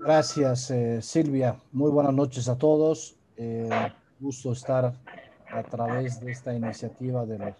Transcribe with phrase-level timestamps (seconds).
[0.00, 1.60] Gracias, eh, Silvia.
[1.72, 3.16] Muy buenas noches a todos.
[3.36, 3.68] Eh,
[4.20, 4.94] gusto estar
[5.50, 7.54] a través de esta iniciativa de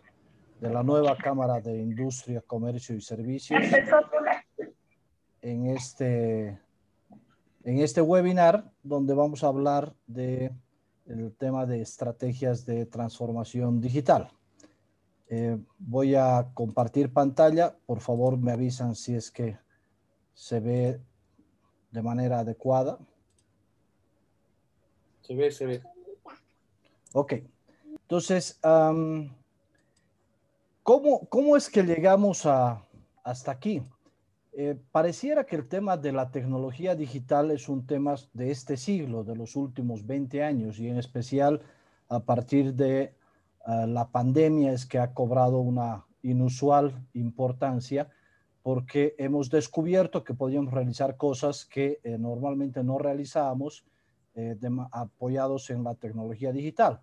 [0.60, 3.60] la, nueva Cámara de Industria, Comercio y Servicios
[5.42, 6.58] en este,
[7.64, 10.52] en este webinar donde vamos a hablar de
[11.38, 14.30] tema de estrategias de transformación digital.
[15.28, 17.76] Eh, voy a compartir pantalla.
[17.84, 19.58] Por favor, me avisan si es que
[20.34, 21.00] se ve
[21.98, 22.96] de manera adecuada.
[25.22, 25.82] Se ve, se ve.
[27.12, 27.32] Ok.
[28.02, 28.60] Entonces,
[30.84, 32.84] ¿cómo, ¿cómo, es que llegamos a,
[33.24, 33.82] hasta aquí?
[34.52, 39.24] Eh, pareciera que el tema de la tecnología digital es un tema de este siglo,
[39.24, 41.62] de los últimos 20 años, y en especial
[42.08, 43.12] a partir de
[43.64, 48.08] ah, la pandemia es que ha cobrado una inusual importancia
[48.68, 53.82] porque hemos descubierto que podíamos realizar cosas que eh, normalmente no realizábamos
[54.34, 54.58] eh,
[54.92, 57.00] apoyados en la tecnología digital.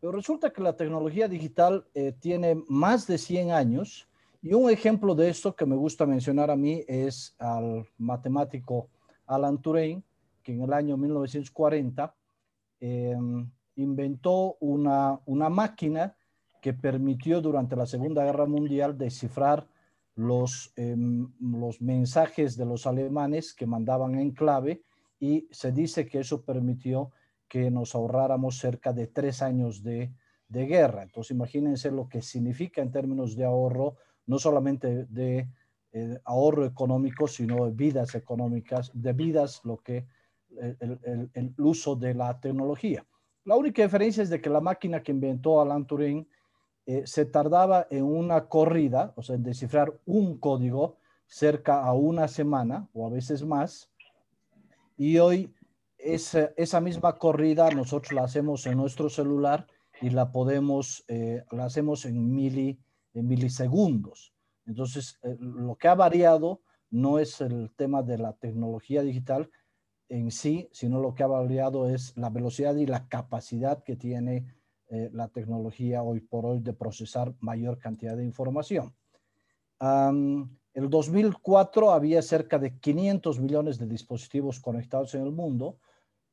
[0.00, 4.08] Pero resulta que la tecnología digital eh, tiene más de 100 años
[4.42, 8.88] y un ejemplo de esto que me gusta mencionar a mí es al matemático
[9.26, 10.02] Alan Turing,
[10.42, 12.16] que en el año 1940
[12.80, 16.16] em, inventó una, una máquina
[16.60, 19.68] que permitió durante la Segunda Guerra Mundial descifrar
[20.16, 24.82] los, em, los mensajes de los alemanes que mandaban en clave
[25.20, 27.12] y se dice que eso permitió
[27.48, 30.12] que nos ahorráramos cerca de tres años de,
[30.48, 31.02] de guerra.
[31.02, 35.48] Entonces imagínense lo que significa en términos de ahorro, no solamente de
[35.92, 40.06] eh, ahorro económico, sino de vidas económicas, de vidas, lo que
[40.58, 43.04] el, el, uso de la tecnología.
[43.44, 46.26] La única diferencia es de que la máquina que inventó Alan Turing
[46.86, 52.28] eh, se tardaba en una corrida, o sea, en descifrar un código cerca a una
[52.28, 53.90] semana o a veces más.
[54.96, 55.52] Y hoy
[55.98, 59.66] esa, misma corrida nosotros la hacemos en nuestro celular
[60.00, 62.78] y la podemos, eh, la hacemos en, mili,
[63.14, 64.32] en milisegundos.
[64.66, 66.60] Entonces, eh, lo que ha variado
[66.90, 69.50] no es el tema de la tecnología digital
[70.08, 74.54] en sí, sino lo que ha variado es la velocidad y la capacidad que tiene
[74.88, 78.94] eh, la tecnología hoy por hoy de procesar mayor cantidad de información.
[79.80, 85.78] En el 2004 había cerca de 500 millones de dispositivos conectados en el mundo.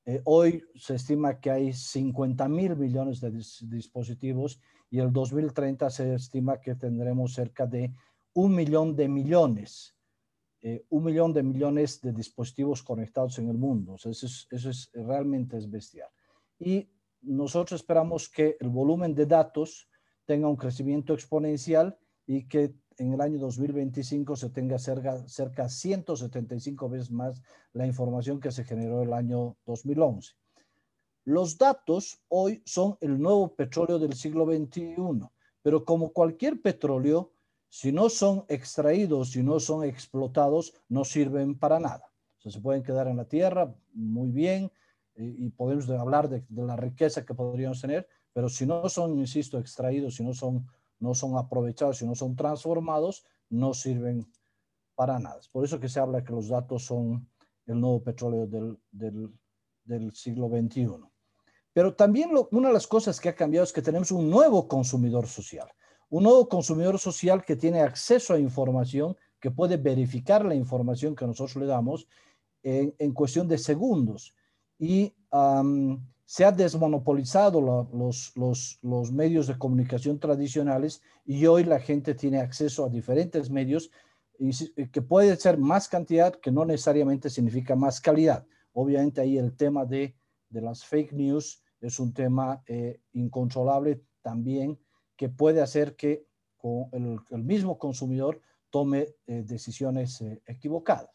[0.05, 4.59] Eh, hoy se estima que hay 50 mil millones de dispositivos
[4.89, 7.93] y el 2030 se estima que tendremos cerca de
[8.33, 9.95] un millón de millones,
[10.61, 13.95] eh, un millón de millones de dispositivos conectados en el mundo.
[13.95, 16.09] eso, es, eso es realmente es bestial.
[16.59, 16.89] Y
[17.23, 19.89] nosotros esperamos que el volumen de datos
[20.25, 26.89] tenga un crecimiento exponencial y que en el año 2025 se tenga cerca, cerca 175
[26.89, 27.41] veces más
[27.73, 30.33] la información que se generó el año 2011.
[31.25, 34.95] Los datos hoy son el nuevo petróleo del siglo XXI,
[35.61, 37.31] pero como cualquier petróleo,
[37.69, 42.11] si no son extraídos, si no son explotados, no sirven para nada.
[42.37, 44.69] se pueden quedar en la tierra muy bien,
[45.15, 50.15] y, podemos hablar de, la riqueza que podríamos tener, pero si no son, insisto, extraídos,
[50.15, 50.65] si no son,
[50.99, 54.25] no son aprovechados, si no son transformados, no sirven
[54.95, 55.39] para nada.
[55.51, 57.27] Por eso que se habla que los datos son
[57.67, 60.87] el nuevo petróleo del, del, siglo XXI.
[61.73, 65.27] Pero también una de las cosas que ha cambiado es que tenemos un nuevo consumidor
[65.27, 65.67] social,
[66.09, 71.25] un nuevo consumidor social que tiene acceso a información, que puede verificar la información que
[71.25, 72.07] nosotros le damos
[72.63, 74.33] en cuestión de segundos
[74.83, 75.13] y
[76.25, 77.61] se ha desmonopolizado
[77.93, 83.91] los, los, medios de comunicación tradicionales y hoy la gente tiene acceso a diferentes medios
[84.91, 88.45] que puede ser más cantidad que no necesariamente significa más calidad.
[88.73, 90.17] Obviamente ahí el tema de,
[90.49, 94.77] de las fake news es un tema eh, incontrolable también
[95.15, 96.25] que puede hacer que
[96.91, 101.09] el, el mismo consumidor tome eh, decisiones eh, equivocadas.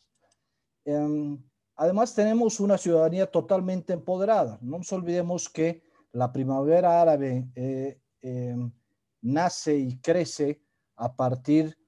[0.86, 1.42] Em,
[1.80, 4.58] Además, tenemos una ciudadanía totalmente empoderada.
[4.60, 8.72] No nos olvidemos que la primavera árabe eh, em,
[9.22, 10.60] nace y crece
[10.96, 11.78] a partir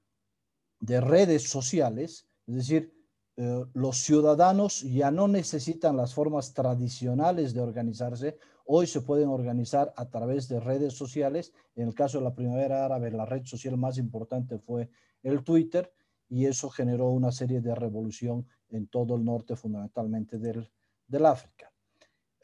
[0.79, 2.93] de redes sociales, es decir,
[3.35, 9.93] eh, los ciudadanos ya no necesitan las formas tradicionales de organizarse, hoy se pueden organizar
[9.97, 11.51] a través de redes sociales.
[11.75, 14.89] En el caso de la primavera árabe, la red social más importante fue
[15.21, 15.93] el Twitter
[16.29, 20.69] y eso generó una serie de revolución en todo el norte, fundamentalmente del,
[21.07, 21.71] del África.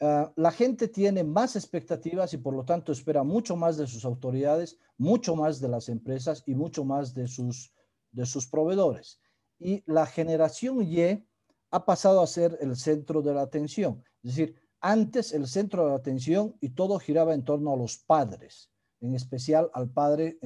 [0.00, 4.04] Ah, la gente tiene más expectativas y por lo tanto espera mucho más de sus
[4.04, 7.72] autoridades, mucho más de las empresas y mucho más de sus,
[8.12, 9.20] de sus proveedores.
[9.58, 11.26] Y la generación Y
[11.70, 14.02] ha pasado a ser el centro de la atención.
[14.22, 17.98] Es decir, antes el centro de la atención y todo giraba en torno a los
[17.98, 18.70] padres,
[19.00, 20.38] en especial al padre,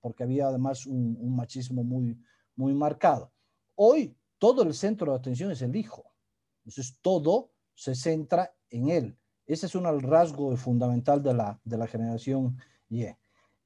[0.00, 2.16] porque había además un, machismo muy,
[2.54, 3.32] muy marcado.
[3.74, 6.04] Hoy todo el centro de atención es el hijo.
[6.58, 9.16] Entonces todo se centra en él.
[9.46, 12.58] Ese es un rasgo fundamental de la, de la generación
[12.90, 13.06] Y.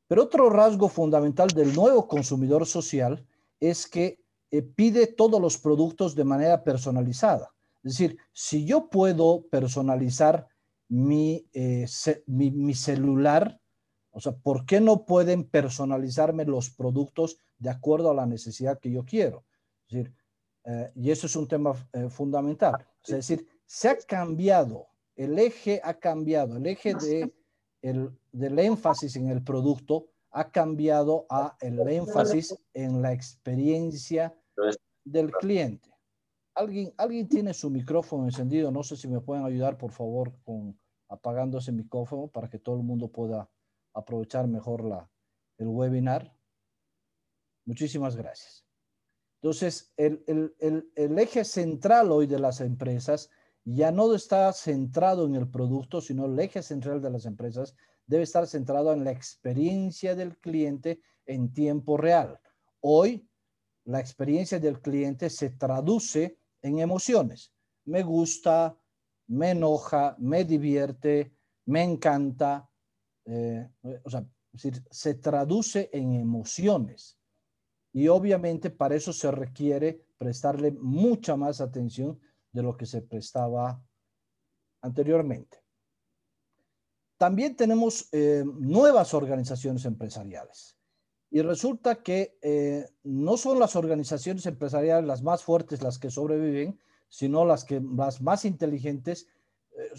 [0.06, 3.26] Pero otro rasgo fundamental del nuevo consumidor social
[3.58, 4.20] es que
[4.52, 7.52] eh, pide todos los productos de manera personalizada.
[7.82, 10.46] Es decir, si yo puedo personalizar
[10.88, 11.86] mi, eh,
[12.26, 13.60] mi, celular,
[14.12, 18.92] o sea, ¿por qué no pueden personalizarme los productos de acuerdo a la necesidad que
[18.92, 19.44] yo quiero?
[19.88, 20.14] Es decir,
[20.64, 21.74] eh, y eso es un tema
[22.10, 22.86] fundamental.
[23.02, 27.34] Es decir, se ha cambiado, el eje ha cambiado, el eje de,
[27.82, 34.34] el, del énfasis en el producto ha cambiado a el énfasis en la experiencia
[35.04, 35.90] del cliente.
[36.54, 40.78] ¿Alguien, alguien tiene su micrófono encendido, no sé si me pueden ayudar por favor con
[41.08, 43.48] apagando ese micrófono para que todo el mundo pueda
[43.94, 45.10] aprovechar mejor la,
[45.56, 46.34] el webinar.
[47.64, 48.67] Muchísimas gracias.
[49.40, 50.54] Entonces, el,
[50.98, 53.30] eje central hoy de las empresas
[53.64, 57.76] ya no está centrado en el producto, sino el eje central de las empresas
[58.06, 62.40] debe estar centrado en la experiencia del cliente en tiempo real.
[62.80, 63.28] Hoy,
[63.84, 67.52] la experiencia del cliente se traduce en emociones.
[67.84, 68.76] Me gusta,
[69.28, 71.32] me enoja, me divierte,
[71.66, 72.68] me encanta.
[73.24, 73.68] Eh,
[74.02, 74.26] o sea,
[74.90, 77.17] se traduce en emociones.
[77.98, 82.20] Y obviamente para eso se requiere prestarle mucha más atención
[82.52, 83.82] de lo que se prestaba
[84.82, 85.58] anteriormente.
[87.16, 90.78] También tenemos eh, nuevas organizaciones empresariales.
[91.28, 96.78] Y resulta que eh, no son las organizaciones empresariales las más fuertes las que sobreviven,
[97.08, 99.26] sino las, que, las más inteligentes,
[99.76, 99.90] eh,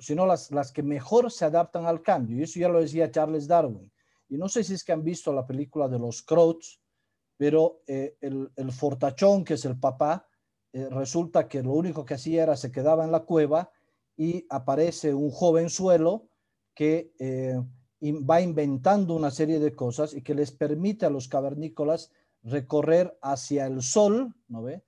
[0.00, 2.38] sino las, las que mejor se adaptan al cambio.
[2.38, 3.92] Y eso ya lo decía Charles Darwin.
[4.28, 6.80] Y no sé si es que han visto la película de los Croats,
[7.36, 10.26] pero el, el, fortachón, que es el papá,
[10.72, 13.70] resulta que lo único que hacía era se quedaba en la cueva
[14.16, 16.28] y aparece un jovenzuelo
[16.74, 17.60] que eh,
[18.02, 22.12] va inventando una serie de cosas y que les permite a los cavernícolas
[22.42, 24.84] recorrer hacia el sol, ¿no ve?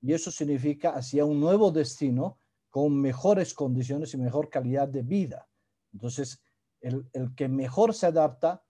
[0.00, 2.38] Y eso significa hacia un nuevo destino
[2.70, 5.48] con mejores condiciones y mejor calidad de vida.
[5.92, 6.42] Entonces,
[6.80, 7.06] el,
[7.36, 8.64] que mejor se adapta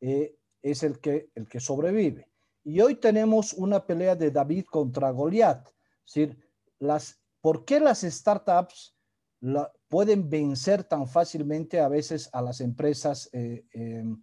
[0.00, 2.29] eh, es el que, el que sobrevive.
[2.62, 5.68] Y hoy tenemos una pelea de David contra Goliat.
[6.04, 6.38] Decir,
[7.40, 8.94] ¿por qué las startups
[9.88, 14.22] pueden vencer tan fácilmente a veces a las empresas eh, em,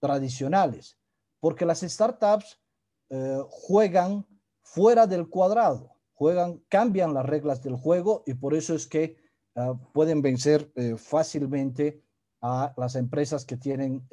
[0.00, 0.98] tradicionales,
[1.40, 2.60] porque las startups
[3.08, 4.26] eh, juegan
[4.62, 9.16] fuera del cuadrado, juegan, cambian las reglas del juego y por eso es que
[9.54, 12.02] ah, pueden vencer eh, fácilmente
[12.42, 14.06] a las empresas que tienen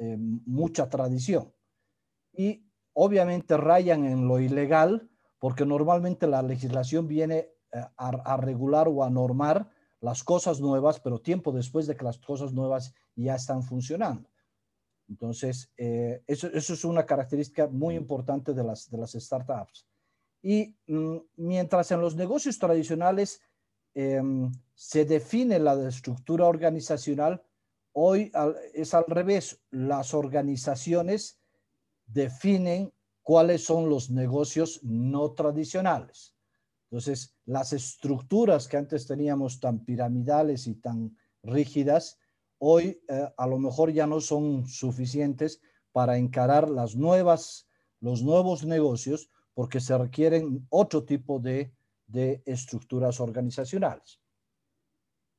[0.46, 1.52] mucha tradición.
[2.32, 2.63] Y
[2.94, 7.50] obviamente rayan en lo ilegal, porque normalmente la legislación viene
[7.96, 9.68] a regular o a normar
[10.00, 14.28] las cosas nuevas, pero tiempo después de que las cosas nuevas ya están funcionando.
[15.08, 19.86] Entonces, eh, eso, es una característica muy importante de las, de las startups.
[20.42, 23.40] Y mm, mientras en los negocios tradicionales
[23.94, 27.42] em, se define la estructura organizacional,
[27.92, 28.32] hoy
[28.74, 29.60] es al revés.
[29.70, 31.40] Las organizaciones
[32.06, 32.92] definen
[33.22, 36.34] cuáles son los negocios no tradicionales.
[36.90, 42.18] Entonces, las estructuras que antes teníamos tan piramidales y tan rígidas,
[42.58, 45.60] hoy eh, a lo mejor ya no son suficientes
[45.92, 47.68] para encarar las nuevas,
[48.00, 51.72] los nuevos negocios porque se requieren otro tipo de,
[52.44, 54.20] estructuras organizacionales.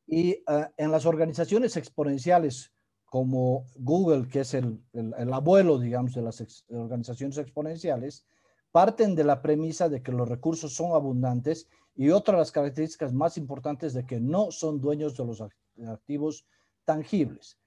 [0.07, 0.43] Y eh,
[0.75, 2.74] en las organizaciones exponenciales
[3.15, 4.83] como Google, que es el,
[5.31, 8.25] abuelo, digamos, de las organizaciones exponenciales,
[8.73, 13.13] parten de la premisa de que los recursos son abundantes y otra de las características
[13.13, 15.41] más importantes de que no son dueños de los
[15.87, 16.45] activos
[16.83, 17.57] tangibles.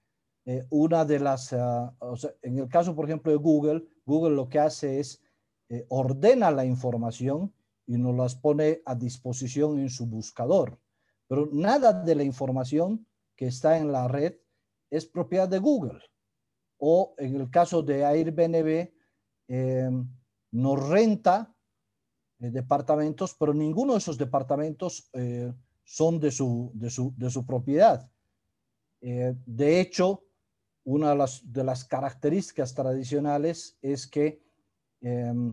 [0.45, 1.95] Eh, una de las, ah,
[2.43, 5.19] en el caso, por ejemplo, de Google, Google lo que hace es
[5.69, 7.51] eh, ordena la información
[7.87, 10.77] y nos las pone a disposición en su buscador.
[11.27, 14.35] Pero nada de la información que está en la red
[14.89, 15.99] es propiedad de Google.
[16.77, 18.91] O en el caso de Airbnb,
[19.47, 19.89] eh,
[20.51, 21.53] nos renta
[22.39, 25.51] departamentos, pero ninguno de esos departamentos eh,
[25.83, 26.89] son de su, de
[27.29, 28.09] su, propiedad.
[29.01, 30.23] Eh, de hecho,
[30.85, 34.41] una de las, de las, características tradicionales es que
[35.01, 35.51] em,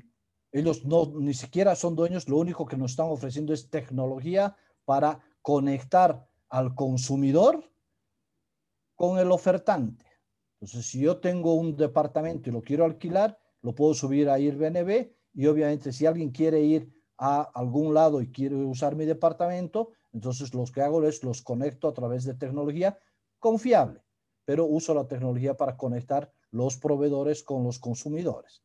[0.52, 5.20] Ellos no, ni siquiera son dueños, lo único que nos están ofreciendo es tecnología para
[5.42, 7.68] conectar al consumidor
[8.96, 10.04] con el ofertante.
[10.60, 15.12] Entonces, si yo tengo un departamento y lo quiero alquilar, lo puedo subir a Airbnb
[15.34, 20.52] y obviamente si alguien quiere ir a algún lado y quiere usar mi departamento, entonces
[20.54, 22.98] los que hago es los conecto a través de tecnología
[23.38, 24.02] confiable,
[24.44, 28.62] pero uso la tecnología para conectar los proveedores con los consumidores.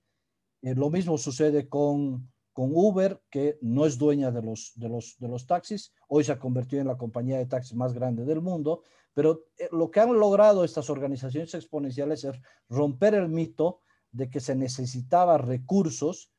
[0.61, 5.17] Eh, lo mismo sucede con, con Uber, que no es dueña de los, de, los,
[5.19, 8.41] de los taxis, hoy se ha convertido en la compañía de taxis más grande del
[8.41, 12.35] mundo, pero eh, lo que han logrado estas organizaciones exponenciales es
[12.69, 13.81] romper el mito
[14.11, 16.31] de que se necesitaba recursos,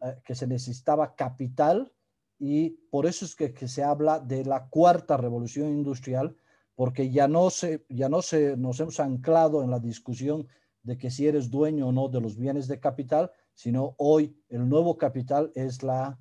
[0.00, 1.92] eh, que se necesitaba capital,
[2.38, 6.36] y por eso es que, que, se habla de la cuarta revolución industrial,
[6.74, 10.46] porque ya no, se, ya no se, nos hemos anclado en la discusión
[10.82, 14.68] de que si eres dueño o no de los bienes de capital, sino hoy el
[14.68, 16.16] nuevo capital es la,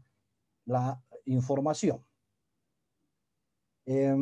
[0.65, 2.03] la información.
[3.85, 4.15] Eh,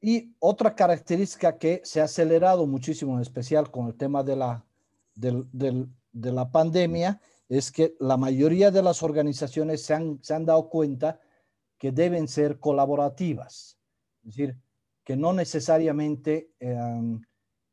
[0.00, 4.64] y otra característica que se ha acelerado muchísimo, en especial con el tema de la,
[5.14, 10.68] de la pandemia, es que la mayoría de las organizaciones se han, se han dado
[10.68, 11.20] cuenta
[11.78, 13.78] que deben ser colaborativas,
[14.22, 14.56] es decir,
[15.04, 17.22] que no necesariamente em,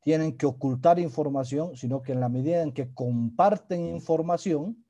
[0.05, 4.85] tienen que ocultar información, sino que en la medida en que comparten información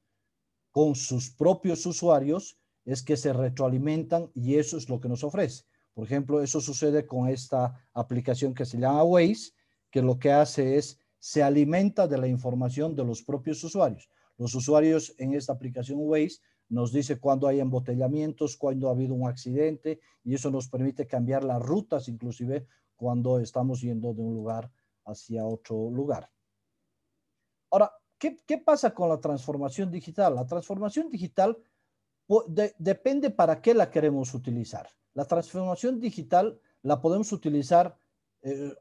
[0.71, 5.63] con sus propios usuarios, es que se retroalimentan y eso es lo que nos ofrece.
[5.93, 9.53] Por ejemplo, eso sucede con esta aplicación que se llama Waze,
[9.89, 14.09] que lo que hace es se alimenta de la información de los propios usuarios.
[14.37, 19.29] Los usuarios en esta aplicación Waze nos dice cuándo hay embotellamientos, cuándo ha habido un
[19.29, 22.67] accidente y eso nos permite cambiar las rutas inclusive
[22.97, 24.69] cuando estamos yendo de un lugar
[25.05, 26.29] hacia otro lugar.
[27.71, 30.35] Ahora, ¿qué, qué pasa con la transformación digital?
[30.35, 31.57] La transformación digital
[32.77, 34.89] depende para qué la queremos utilizar.
[35.13, 37.97] La transformación digital la podemos utilizar
[38.41, 38.73] eh,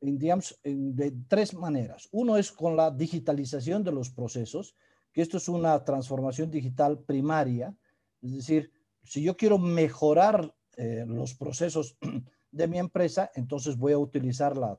[0.00, 2.08] en, digamos, de tres maneras.
[2.10, 4.74] Uno es con la digitalización de los procesos,
[5.12, 7.76] que esto es una transformación digital primaria,
[8.22, 8.72] es decir,
[9.04, 11.96] si yo quiero mejorar eh, los procesos
[12.50, 14.78] de mi empresa, entonces voy a utilizar la,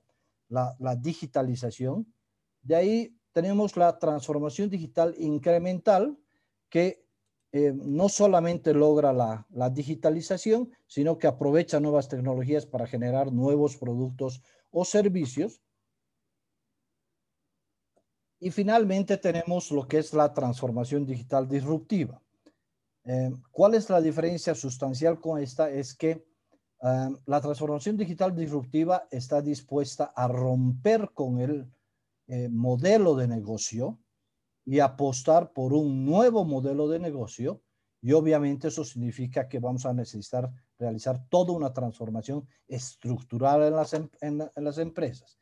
[0.54, 2.14] la, digitalización.
[2.62, 6.18] De ahí tenemos la transformación digital incremental,
[6.70, 7.06] que
[7.52, 14.42] eh, no solamente logra la, digitalización, sino que aprovecha nuevas tecnologías para generar nuevos productos
[14.72, 15.62] o servicios.
[18.40, 22.22] Y finalmente tenemos lo que es la transformación digital disruptiva.
[23.06, 25.70] Eh, ¿Cuál es la diferencia sustancial con esta?
[25.70, 26.26] Es que
[26.84, 31.72] eh, la transformación digital disruptiva está dispuesta a romper con el
[32.50, 34.00] modelo de negocio
[34.66, 37.62] y apostar por un nuevo modelo de negocio.
[38.02, 43.94] Y obviamente eso significa que vamos a necesitar realizar toda una transformación estructural en las,
[44.74, 45.38] em, empresas.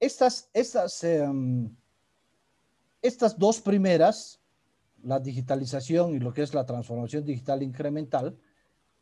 [0.00, 1.74] Estas, estas, em,
[3.02, 4.40] estas dos primeras,
[5.02, 8.38] la digitalización y lo que es la transformación digital incremental,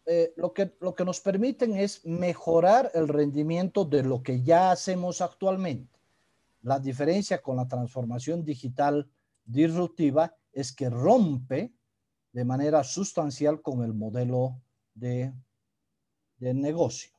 [0.07, 4.71] eh, lo, que, lo que nos permiten es mejorar el rendimiento de lo que ya
[4.71, 5.99] hacemos actualmente.
[6.63, 9.11] La diferencia con la transformación digital
[9.45, 11.73] disruptiva es que rompe
[12.33, 14.61] de manera sustancial con el modelo
[14.95, 15.33] de,
[16.39, 17.11] de negocio.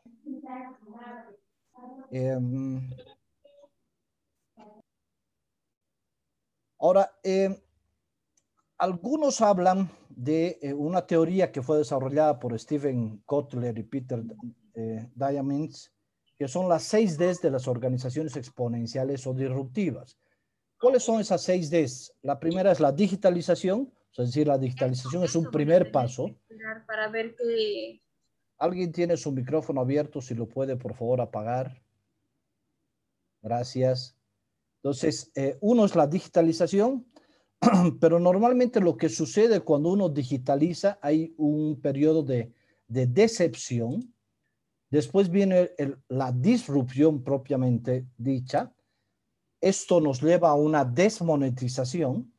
[2.11, 2.89] Em,
[6.79, 7.55] ahora, em,
[8.77, 14.23] algunos hablan de eh, una teoría que fue desarrollada por Stephen Kotler y Peter
[14.75, 15.09] eh,
[16.37, 20.17] que son las seis Ds de las organizaciones exponenciales o disruptivas.
[20.79, 22.13] ¿Cuáles son esas seis Ds?
[22.21, 26.35] La primera es la digitalización, es decir, la digitalización es un primer paso.
[26.85, 28.01] Para ver que...
[28.59, 30.21] ¿Alguien tiene su micrófono abierto?
[30.21, 31.81] Si lo puede, por favor, apagar.
[33.41, 34.15] Gracias.
[34.77, 37.05] Entonces, eh, uno es la digitalización,
[37.99, 42.53] pero normalmente lo que sucede cuando uno digitaliza, hay un periodo de,
[42.87, 44.13] decepción.
[44.89, 45.71] Después viene
[46.07, 48.73] la disrupción propiamente dicha,
[49.59, 52.31] esto nos lleva a una desmonetización.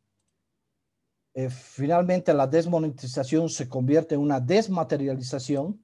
[1.34, 5.82] Eh, finalmente la desmonetización se convierte en una desmaterialización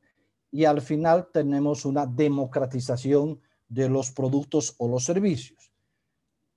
[0.51, 5.74] y al final tenemos una democratización de los productos o los servicios.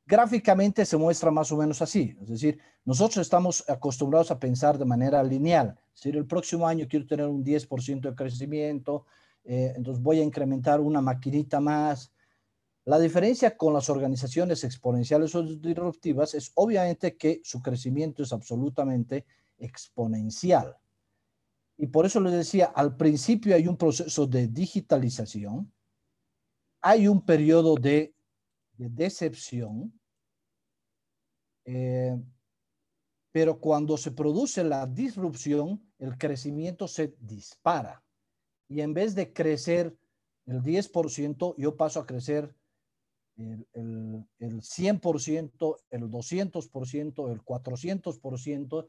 [0.08, 4.86] Gráficamente se muestra más o menos así, es decir, nosotros estamos acostumbrados a pensar de
[4.86, 9.06] manera lineal, es decir, el próximo año quiero tener un 10% de crecimiento,
[9.44, 12.14] eh, entonces voy a incrementar una maquinita más,
[12.86, 19.26] La diferencia con las organizaciones exponenciales o disruptivas es obviamente que su crecimiento es absolutamente
[19.58, 20.78] exponencial.
[21.78, 25.70] Y por eso les decía, al principio hay un proceso de digitalización,
[26.82, 28.14] hay un periodo de,
[28.78, 29.97] decepción,
[31.68, 32.18] eh,
[33.32, 38.04] pero cuando se produce la disrupción, el crecimiento se dispara.
[38.70, 39.96] Y en vez de crecer
[40.46, 42.56] el 10%, yo paso a crecer
[43.36, 48.88] el, el, el 100%, el 200%, el 400%,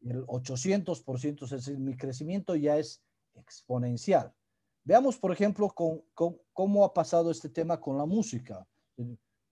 [0.00, 3.02] el 800%, es decir, mi crecimiento ya es
[3.34, 4.34] exponencial.
[4.82, 8.66] Veamos, por ejemplo, con, con, cómo ha pasado este tema con la música.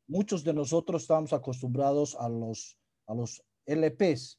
[0.06, 4.38] Muchos de nosotros estamos acostumbrados a los, a los LPs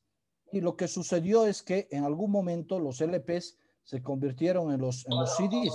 [0.51, 5.05] y lo que sucedió es que en algún momento los LPs se convirtieron en los,
[5.08, 5.74] en los CDs.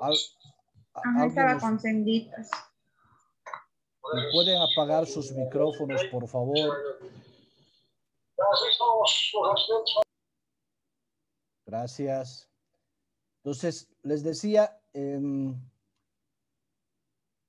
[0.00, 0.14] Al,
[0.94, 1.78] Ajá, estaba con
[4.32, 6.56] ¿Pueden apagar sus micrófonos, por favor?
[11.66, 12.49] Gracias.
[13.42, 15.20] Entonces, les decía, eh,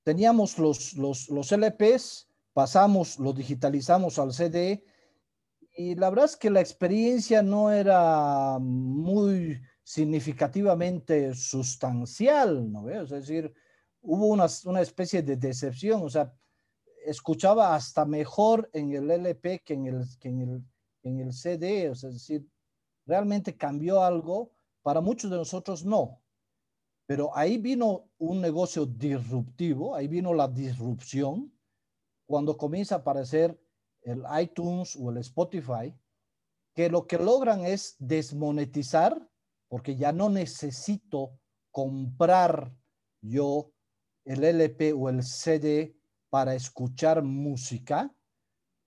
[0.03, 4.83] teníamos los, los, los LPs, pasamos, lo digitalizamos al CD
[5.75, 12.89] y la verdad es que la experiencia no era muy significativamente sustancial, ¿no?
[12.89, 13.53] Es decir,
[14.01, 16.33] hubo una, una especie de decepción, o sea,
[17.05, 20.63] escuchaba hasta mejor en el LP que en el, que en el,
[21.03, 22.45] en el CD, o sea, decir,
[23.05, 24.51] realmente cambió algo,
[24.81, 26.21] para muchos de nosotros no,
[27.05, 31.51] pero ahí vino un negocio disruptivo, ahí vino la disrupción,
[32.25, 33.59] cuando comienza a aparecer
[34.03, 35.93] el iTunes o el Spotify,
[36.73, 39.29] que lo que logran es desmonetizar,
[39.67, 41.37] porque ya no necesito
[41.71, 42.73] comprar
[43.21, 43.71] yo
[44.25, 45.95] el LP o el CD
[46.29, 48.13] para escuchar música.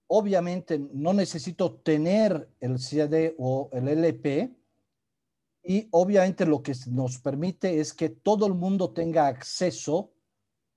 [0.06, 4.54] Obviamente no necesito tener el CD o el LP.
[5.64, 10.12] Y obviamente lo que nos permite es que todo el mundo tenga acceso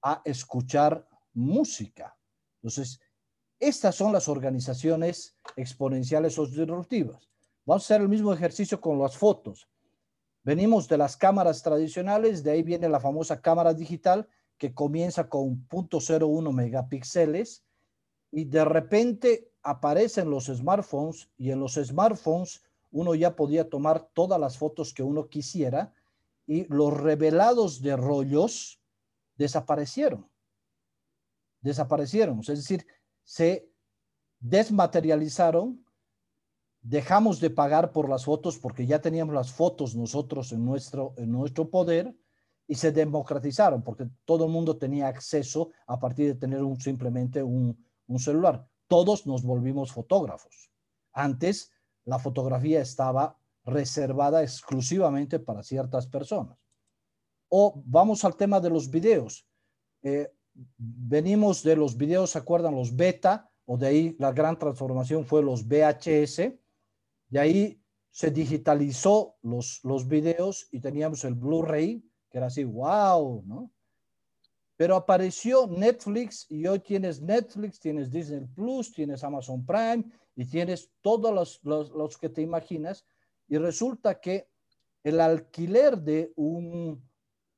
[0.02, 2.18] a escuchar música.
[2.62, 3.02] Entonces,
[3.60, 7.30] estas son las organizaciones exponenciales o disruptivas.
[7.66, 9.68] Vamos a hacer el mismo ejercicio con las fotos.
[10.44, 15.68] Venimos de las cámaras tradicionales, de ahí viene la famosa cámara digital que comienza con
[15.68, 17.66] 0.01 megapíxeles
[18.32, 22.64] y de repente aparecen los smartphones y en los smartphones
[22.98, 25.94] uno ya podía tomar todas las fotos que uno quisiera
[26.48, 28.82] y los revelados de rollos
[29.36, 30.28] desaparecieron.
[31.62, 32.88] Desaparecieron, es decir,
[33.24, 33.70] se
[34.40, 35.86] desmaterializaron,
[36.82, 41.32] dejamos de pagar por las fotos porque ya teníamos las fotos nosotros en nuestro, en
[41.32, 42.16] nuestro poder
[42.68, 47.44] y se democratizaron porque todo el mundo tenía acceso a partir de tener un, simplemente
[47.44, 48.68] un, un celular.
[48.88, 50.72] Todos nos volvimos fotógrafos.
[51.14, 51.72] Antes
[52.08, 56.58] la fotografía estaba reservada exclusivamente para ciertas personas.
[57.50, 59.46] O vamos al tema de los videos.
[60.02, 60.32] Eh,
[60.78, 62.76] venimos de los videos, ¿se acuerdan?
[62.76, 66.54] Los beta, o de ahí la gran transformación fue los VHS.
[67.30, 73.44] De ahí se digitalizó los, los videos y teníamos el Blu-ray, que era así, wow,
[73.46, 73.70] ¿no?
[74.78, 80.92] Pero apareció Netflix y hoy tienes Netflix, tienes Disney Plus, tienes Amazon Prime y tienes
[81.02, 83.04] todos los, los, los que te imaginas.
[83.48, 84.48] Y resulta que
[85.04, 87.04] el alquiler de un,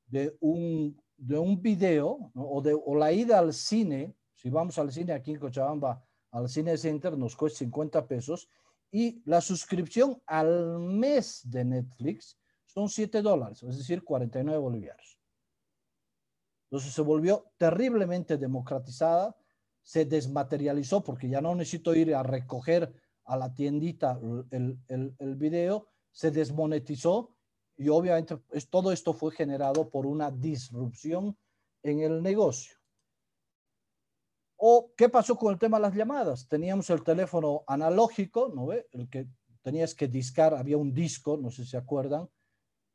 [0.06, 4.90] de un, de un video o, de, o la ida al cine, si vamos al
[4.90, 8.48] cine aquí en Cochabamba, al Cine Center, nos cuesta 50 pesos.
[8.90, 15.19] Y la suscripción al mes de Netflix son 7 dólares, es decir, 49 bolivianos.
[16.70, 19.36] Entonces se volvió terriblemente democratizada,
[19.82, 26.30] se desmaterializó porque ya no necesito ir a recoger a la tiendita el, video, se
[26.30, 27.34] desmonetizó
[27.76, 31.36] y obviamente es, todo esto fue generado por una disrupción
[31.82, 32.76] en el negocio.
[34.56, 36.46] ¿O qué pasó con el tema de las llamadas?
[36.46, 38.86] Teníamos el teléfono analógico, ¿no ve?
[38.92, 39.26] El que
[39.62, 42.28] tenías que discar, había un disco, no sé si se acuerdan.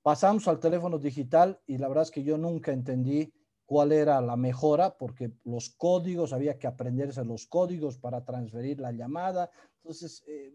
[0.01, 3.33] Pasamos al teléfono digital y la verdad es que yo nunca entendí
[3.65, 8.91] cuál era la mejora, porque los códigos, había que aprenderse los códigos para transferir la
[8.91, 9.49] llamada.
[9.77, 10.51] Entonces, eh,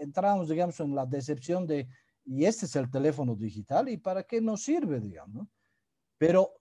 [0.00, 1.88] entramos, digamos, en la decepción de,
[2.24, 5.48] y este es el teléfono digital, ¿y para qué nos sirve, digamos?
[6.18, 6.54] Pero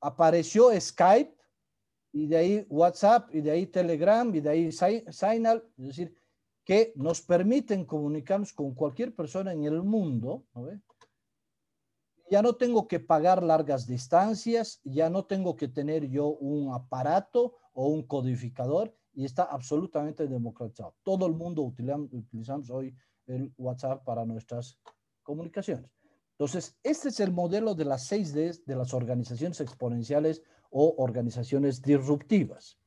[0.00, 1.36] apareció Skype,
[2.12, 6.14] y de ahí WhatsApp, y de ahí Telegram, y de ahí Signal, es decir,
[6.64, 10.44] que nos permiten comunicarnos con cualquier persona en el mundo.
[12.30, 17.56] Ya no tengo que pagar largas distancias, ya no tengo que tener yo un aparato
[17.74, 20.94] o un codificador y está absolutamente democratizado.
[21.02, 22.94] Todo el mundo utilizamos hoy
[23.26, 24.78] el WhatsApp para nuestras
[25.24, 25.90] comunicaciones.
[26.32, 32.78] Entonces, este es el modelo de las 6D de las organizaciones exponenciales o organizaciones disruptivas.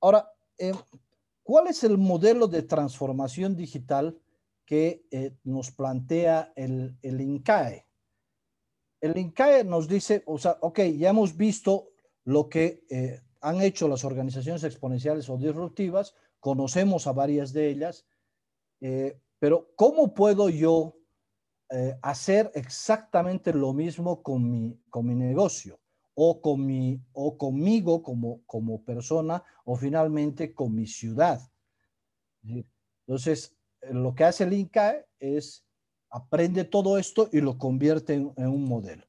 [0.00, 0.74] Ahora, eh,
[1.42, 4.18] ¿cuál es el modelo de transformación digital
[4.66, 7.87] que eh, nos plantea el, el INCAE?
[9.00, 11.90] El INCAE nos dice, o sea, ok, ya hemos visto
[12.24, 18.06] lo que eh, han hecho las organizaciones exponenciales o disruptivas, conocemos a varias de ellas,
[19.38, 20.96] pero ¿cómo puedo yo
[22.02, 25.80] hacer exactamente lo mismo con mi, con mi negocio?
[26.20, 31.40] o, con mi, o conmigo como, como persona o finalmente con mi ciudad.
[33.06, 35.64] Entonces, lo que hace el INCAE es
[36.10, 39.04] aprende todo esto y lo convierte en, un modelo.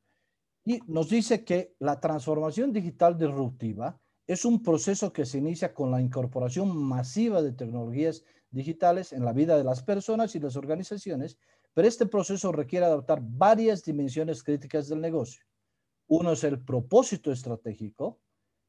[0.65, 5.91] Y nos dice que la transformación digital disruptiva es un proceso que se inicia con
[5.91, 11.37] la incorporación masiva de tecnologías digitales en la vida de las personas y las organizaciones,
[11.73, 15.43] pero este proceso requiere adaptar varias dimensiones críticas del negocio.
[16.07, 18.19] Uno es el propósito estratégico,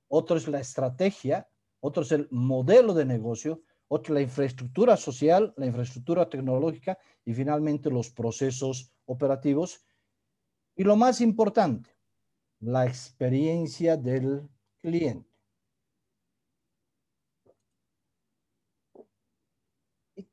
[0.09, 1.49] otro es la estrategia,
[1.81, 7.91] otro es el modelo de negocio, otro la infraestructura social, la infraestructura tecnológica y finalmente
[7.91, 9.85] los procesos operativos.
[10.77, 11.91] Y lo más importante,
[12.61, 14.49] la experiencia del
[14.79, 15.29] cliente.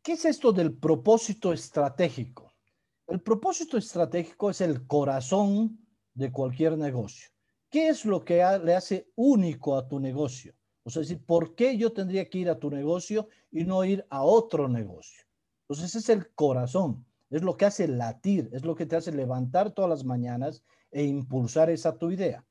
[0.03, 2.53] ¿Qué es esto del propósito estratégico?
[3.07, 5.79] El propósito estratégico es el corazón
[6.13, 7.29] de cualquier negocio.
[7.69, 10.56] ¿Qué es lo que le hace único a tu negocio?
[10.87, 14.05] O sea, decir, ¿por qué yo tendría que ir a tu negocio y no ir
[14.09, 15.25] a otro negocio?
[15.63, 19.11] Entonces, ese es el corazón, es lo que hace latir, es lo que te hace
[19.11, 22.45] levantar todas las mañanas e impulsar esa tu idea.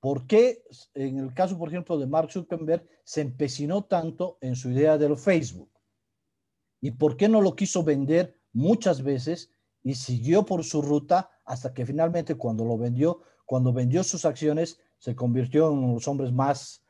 [0.00, 4.70] ¿Por qué, en el caso, por ejemplo, de Mark Zuckerberg, se empecinó tanto en su
[4.70, 5.70] idea del Facebook?
[6.80, 9.52] ¿Y por qué no lo quiso vender muchas veces
[9.82, 14.80] y siguió por su ruta hasta que finalmente cuando lo vendió, cuando vendió sus acciones,
[14.96, 16.82] se convirtió en uno de los hombres más,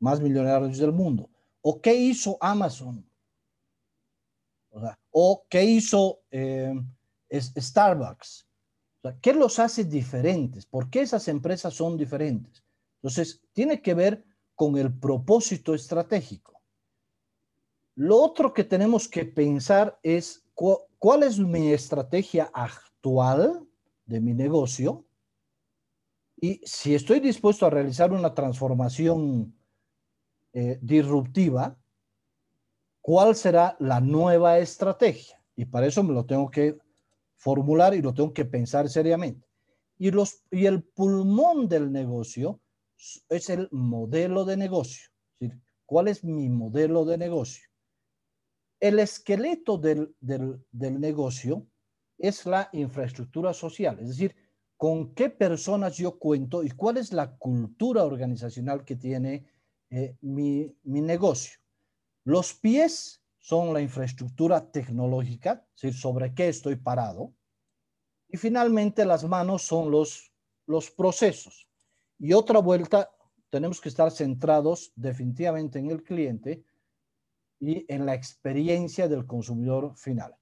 [0.00, 1.30] más millonarios del mundo.
[1.62, 3.06] ¿O qué hizo Amazon?
[5.10, 6.74] O, qué hizo eh,
[7.30, 8.46] Starbucks?
[9.20, 10.66] ¿Qué los hace diferentes?
[10.66, 12.64] ¿Por qué esas empresas son diferentes?
[12.96, 16.60] Entonces, tiene que ver con el propósito estratégico.
[17.94, 23.66] Lo otro que tenemos que pensar es cuál es mi estrategia actual
[24.04, 25.04] de mi negocio
[26.40, 29.54] y si estoy dispuesto a realizar una transformación
[30.52, 31.76] eh, disruptiva,
[33.00, 35.42] ¿cuál será la nueva estrategia?
[35.56, 36.78] Y para eso me lo tengo que
[37.36, 39.46] formular y lo tengo que pensar seriamente.
[39.98, 42.60] Y, los, y el pulmón del negocio
[43.28, 45.10] es el modelo de negocio.
[45.86, 47.68] ¿Cuál es mi modelo de negocio?
[48.78, 50.14] El esqueleto del,
[50.70, 51.66] negocio
[52.16, 54.34] es la infraestructura social, es decir,
[54.76, 59.44] con qué personas yo cuento y cuál es la cultura organizacional que tiene
[59.90, 61.58] eh, mi, mi, negocio.
[62.24, 67.34] Los pies son la infraestructura tecnológica, es decir, sobre qué estoy parado.
[68.28, 70.32] Y finalmente las manos son los,
[70.66, 71.68] los procesos.
[72.18, 73.10] Y otra vuelta,
[73.50, 76.64] tenemos que estar centrados definitivamente en el cliente
[77.58, 80.36] y en la experiencia del consumidor final.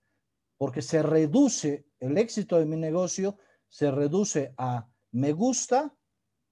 [0.59, 5.95] Porque se reduce el éxito de mi negocio, se reduce a me gusta,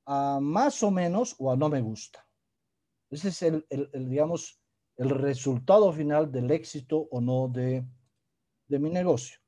[0.07, 2.26] a más o menos o a no me gusta.
[3.17, 3.67] Ese es el,
[4.11, 4.61] digamos,
[4.99, 7.83] el resultado final del éxito o no de,
[8.69, 9.39] de mi negocio.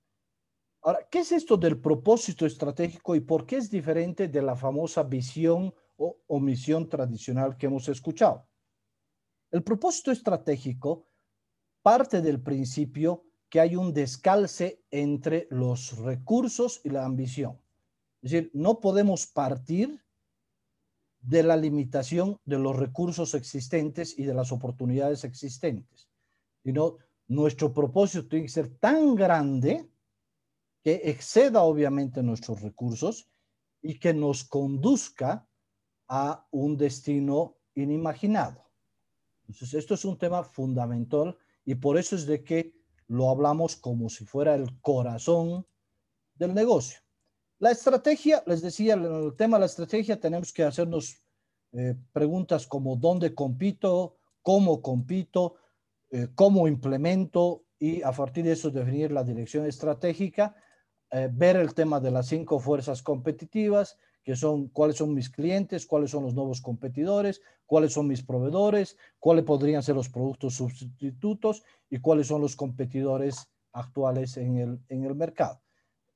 [0.81, 5.03] Ahora, ¿qué es esto del propósito estratégico y por qué es diferente de la famosa
[5.03, 8.49] visión o, o misión tradicional que hemos escuchado?
[9.51, 11.07] El propósito estratégico
[11.83, 17.61] parte del principio que hay un descalce entre los recursos y la ambición.
[18.23, 20.03] Es decir, no podemos partir
[21.21, 26.09] de la limitación de los recursos existentes y de las oportunidades existentes,
[26.63, 29.89] sino nuestro propósito tiene que ser tan grande
[30.83, 33.29] que exceda obviamente nuestros recursos
[33.83, 35.47] y que nos conduzca
[36.09, 38.65] a un destino inimaginado.
[39.43, 42.75] Entonces, esto es un tema fundamental y por eso es de que
[43.09, 45.67] lo hablamos como si fuera el corazón
[46.35, 47.01] del negocio.
[47.61, 51.25] La estrategia, les decía, en el tema de la estrategia tenemos que hacernos
[51.73, 55.57] eh, preguntas como dónde compito, cómo compito,
[56.13, 60.55] eh, cómo implemento y a partir de eso definir la dirección estratégica,
[61.11, 65.85] eh, ver el tema de las cinco fuerzas competitivas, que son cuáles son mis clientes,
[65.85, 71.65] cuáles son los nuevos competidores, cuáles son mis proveedores, cuáles podrían ser los productos sustitutos
[71.91, 75.61] y cuáles son los competidores actuales en el, en el mercado.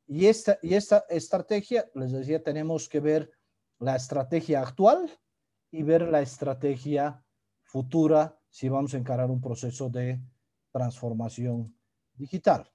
[0.06, 3.32] Y esta, y esta estrategia, les decía, tenemos que ver
[3.78, 5.10] la estrategia actual
[5.70, 7.24] y ver la estrategia
[7.62, 10.20] futura si vamos a encarar un proceso de
[10.70, 11.74] transformación
[12.14, 12.70] digital.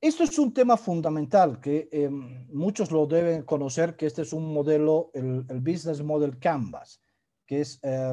[0.00, 4.52] Esto es un tema fundamental que eh, muchos lo deben conocer, que este es un
[4.52, 7.00] modelo, el, Business Model Canvas,
[7.46, 8.12] que es eh,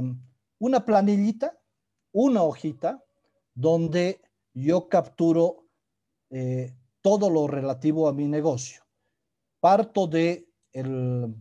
[0.59, 1.59] una planillita,
[2.13, 3.03] una hojita,
[3.53, 4.21] donde
[4.53, 5.67] yo capturo
[6.29, 8.81] eh, todo lo relativo a mi negocio.
[9.59, 11.35] Parto de el,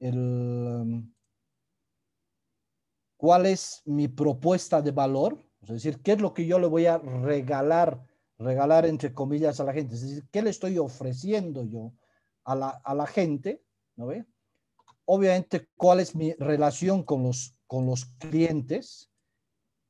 [0.00, 1.04] el,
[3.16, 6.86] cuál es mi propuesta de valor, es decir, qué es lo que yo le voy
[6.86, 8.04] a regalar,
[8.38, 11.92] regalar entre comillas a la gente, es decir, qué le estoy ofreciendo yo
[12.44, 13.62] a la, a la gente,
[13.94, 14.26] ¿no ve?
[15.04, 19.10] Obviamente, cuál es mi relación con los, con los clientes,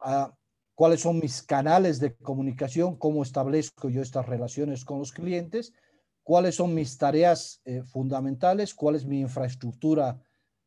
[0.00, 0.36] ah,
[0.76, 5.72] cuáles son mis canales de comunicación, cómo establezco yo estas relaciones con los clientes,
[6.22, 10.22] cuáles son mis tareas eh, fundamentales, cuál es mi infraestructura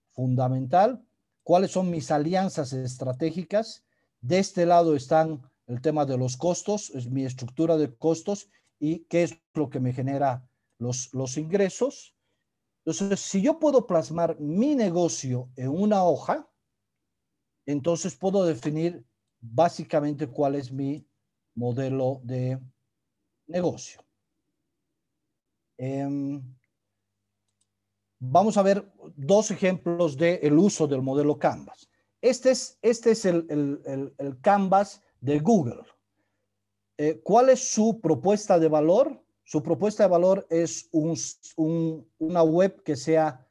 [0.10, 1.06] fundamental,
[1.43, 3.86] cuáles son mis alianzas estratégicas.
[4.19, 9.06] De este lado están el tema de los costos, es mi estructura de costos y
[9.06, 10.43] qué es lo que me genera
[10.80, 12.15] los, los ingresos.
[12.84, 16.50] Entonces, si yo puedo plasmar mi negocio en una hoja,
[17.67, 19.06] entonces puedo definir
[19.41, 21.06] básicamente cuál es mi
[21.56, 22.60] modelo de
[23.47, 24.04] negocio.
[25.78, 26.41] Em,
[28.19, 31.89] vamos a ver dos ejemplos del uso del modelo Canvas.
[32.21, 35.84] Este es, este es el, el, el, Canvas de Google.
[36.97, 39.23] Eh, ¿Cuál es su propuesta de valor?
[39.45, 41.17] Su propuesta de valor es un,
[42.17, 43.47] una web que sea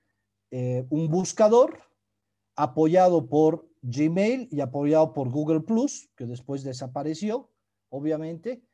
[0.51, 1.88] eh, un buscador
[2.59, 7.49] apoyado por Gmail y apoyado por Google Plus, que después desapareció,
[7.88, 8.64] obviamente.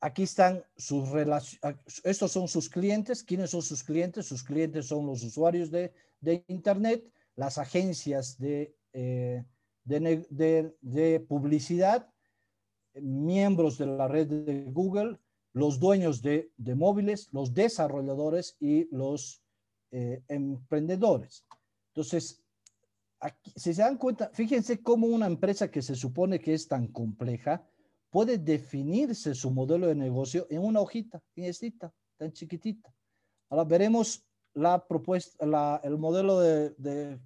[0.00, 3.22] Aquí están sus relaciones, estos son sus clientes.
[3.22, 4.26] ¿Quiénes son sus clientes?
[4.26, 9.44] Sus clientes son los usuarios de, de Internet, las agencias de, eh,
[9.84, 12.12] de, publicidad,
[12.94, 15.20] miembros de la red de Google,
[15.52, 19.44] los dueños de, de móviles, los desarrolladores y los
[19.92, 21.46] eh, emprendedores.
[21.94, 22.41] Entonces,
[23.56, 27.64] si se dan cuenta, fíjense cómo una empresa que se supone que es tan compleja
[28.10, 32.92] puede definirse su modelo de negocio en una hojita, esta, tan chiquitita.
[33.48, 37.18] Ahora veremos la propuesta, la, el modelo de, de,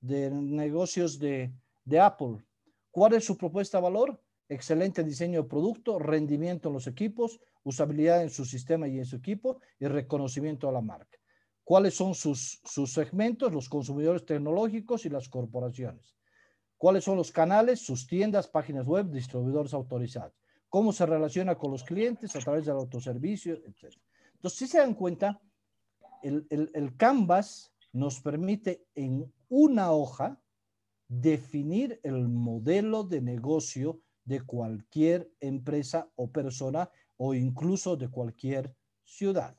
[0.00, 1.52] de negocios de,
[1.84, 2.44] de, Apple.
[2.90, 4.20] ¿Cuál es su propuesta de valor?
[4.48, 9.16] Excelente diseño de producto, rendimiento en los equipos, usabilidad en su sistema y en su
[9.16, 11.18] equipo y reconocimiento a la marca
[11.66, 16.14] cuáles son sus, sus segmentos, los consumidores tecnológicos y las corporaciones.
[16.78, 20.32] ¿Cuáles son los canales, sus tiendas, páginas web, distribuidores autorizados?
[20.68, 23.98] ¿Cómo se relaciona con los clientes a través del autoservicio, etc.
[24.36, 25.40] Entonces, si se dan cuenta,
[26.22, 30.40] el, el, el Canvas nos permite en una hoja
[31.08, 39.56] definir el modelo de negocio de cualquier empresa o persona o incluso de cualquier ciudad.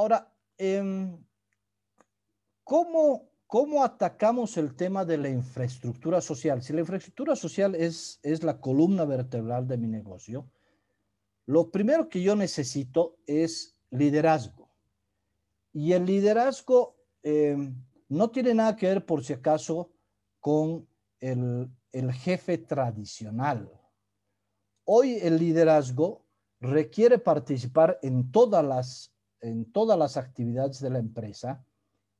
[0.00, 1.22] Ahora, em,
[2.64, 6.62] ¿cómo, ¿cómo atacamos el tema de la infraestructura social?
[6.62, 10.50] Si la infraestructura social es, es la columna vertebral de mi negocio,
[11.44, 14.70] lo primero que yo necesito es liderazgo.
[15.74, 17.74] Y el liderazgo em,
[18.08, 19.90] no tiene nada que ver, por si acaso,
[20.38, 23.70] con el, el jefe tradicional.
[24.84, 26.24] Hoy el liderazgo
[26.58, 29.09] requiere participar en todas las
[29.40, 31.64] en todas las actividades de la empresa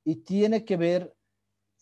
[0.04, 1.14] y tiene que ver,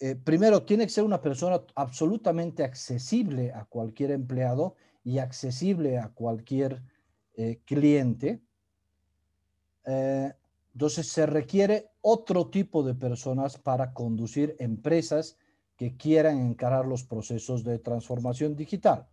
[0.00, 4.74] eh, primero, tiene que ser una persona absolutamente accesible a cualquier empleado
[5.04, 6.82] y accesible a cualquier
[7.34, 8.40] eh, cliente.
[9.86, 10.32] Eh,
[10.74, 15.36] entonces se requiere otro tipo de personas para conducir empresas
[15.76, 19.06] que quieran encarar los procesos de transformación digital.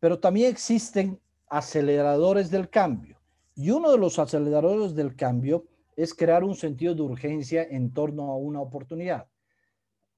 [0.00, 3.11] Pero también existen aceleradores del cambio.
[3.54, 8.30] Y uno de los aceleradores del cambio es crear un sentido de urgencia en torno
[8.30, 9.28] a una oportunidad.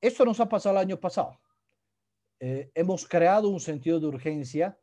[0.01, 1.41] Esto nos ha pasado el año pasado.
[2.41, 4.79] Eh, hemos creado un sentido de urgencia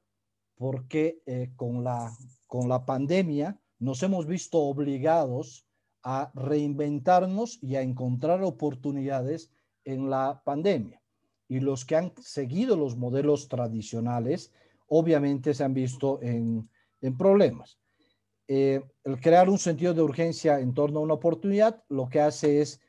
[0.56, 2.12] porque eh, con, la,
[2.48, 5.66] con la pandemia nos hemos visto obligados
[6.04, 9.52] a reinventarnos y a encontrar oportunidades
[9.86, 11.02] en la pandemia.
[11.48, 14.54] y los que han seguido los modelos tradicionales,
[14.88, 16.70] obviamente se han visto en,
[17.18, 17.81] problemas.
[18.54, 22.60] Eh, el crear un sentido de urgencia en torno a una oportunidad, lo que hace
[22.60, 22.82] es,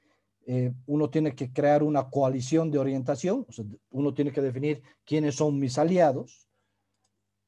[0.44, 3.46] eh, uno tiene que crear una coalición de orientación,
[3.90, 6.48] uno tiene que definir quiénes son mis aliados,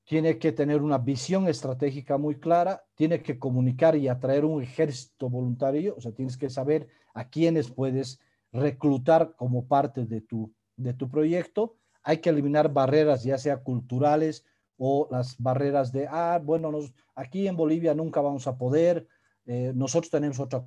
[0.04, 5.28] tiene que tener una visión estratégica muy clara, tiene que comunicar y atraer un ejército
[5.28, 8.20] voluntario, o sea, tienes que saber a quiénes puedes
[8.52, 11.78] reclutar como parte de tu, de tu proyecto.
[12.04, 14.44] Hay que eliminar barreras, ya sea culturales
[14.76, 19.06] o las barreras de, ah, bueno, nos, aquí en Bolivia nunca vamos a poder,
[19.46, 20.66] eh, nosotros tenemos otra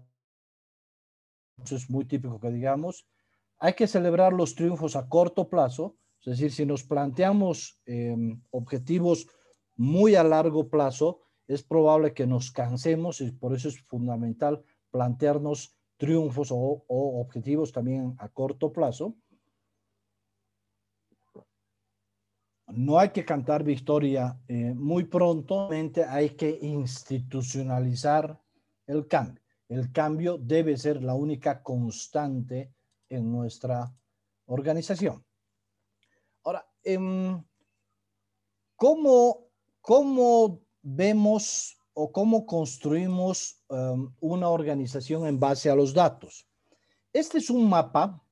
[1.64, 3.08] eso es muy típico que digamos,
[3.60, 9.28] hay que celebrar los triunfos a corto plazo, es decir, si nos planteamos em, objetivos
[9.76, 15.78] muy a largo plazo, es probable que nos cansemos y por eso es fundamental plantearnos
[15.96, 19.16] triunfos o, objetivos también a corto plazo.
[22.68, 28.40] No hay que cantar victoria eh, muy pronto, hay que institucionalizar
[28.86, 29.42] el cambio.
[29.70, 32.74] El cambio debe ser la única constante
[33.10, 33.94] en nuestra
[34.46, 35.24] organización.
[36.90, 37.44] Em,
[38.78, 39.50] ¿cómo,
[39.82, 46.48] ¿cómo, vemos o cómo construimos em, una organización en base a los datos?
[47.12, 48.24] Este es un mapa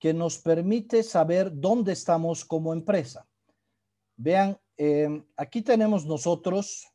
[0.00, 3.24] que nos permite saber dónde estamos como empresa.
[4.22, 6.86] Vean, em, aquí tenemos nosotros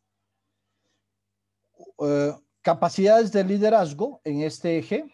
[1.99, 5.13] eh, capacidades de liderazgo en este eje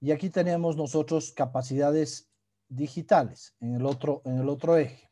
[0.00, 2.30] y aquí tenemos nosotros capacidades
[2.68, 5.10] digitales en el otro, en el otro eje.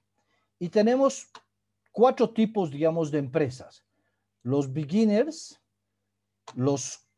[0.60, 1.26] Y tenemos
[1.90, 3.84] cuatro tipos, digamos, de empresas.
[4.44, 5.60] Los beginners,
[6.54, 7.08] los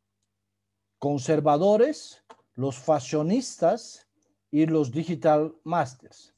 [0.98, 4.09] conservadores, los fashionistas
[4.51, 6.35] y los digital masters.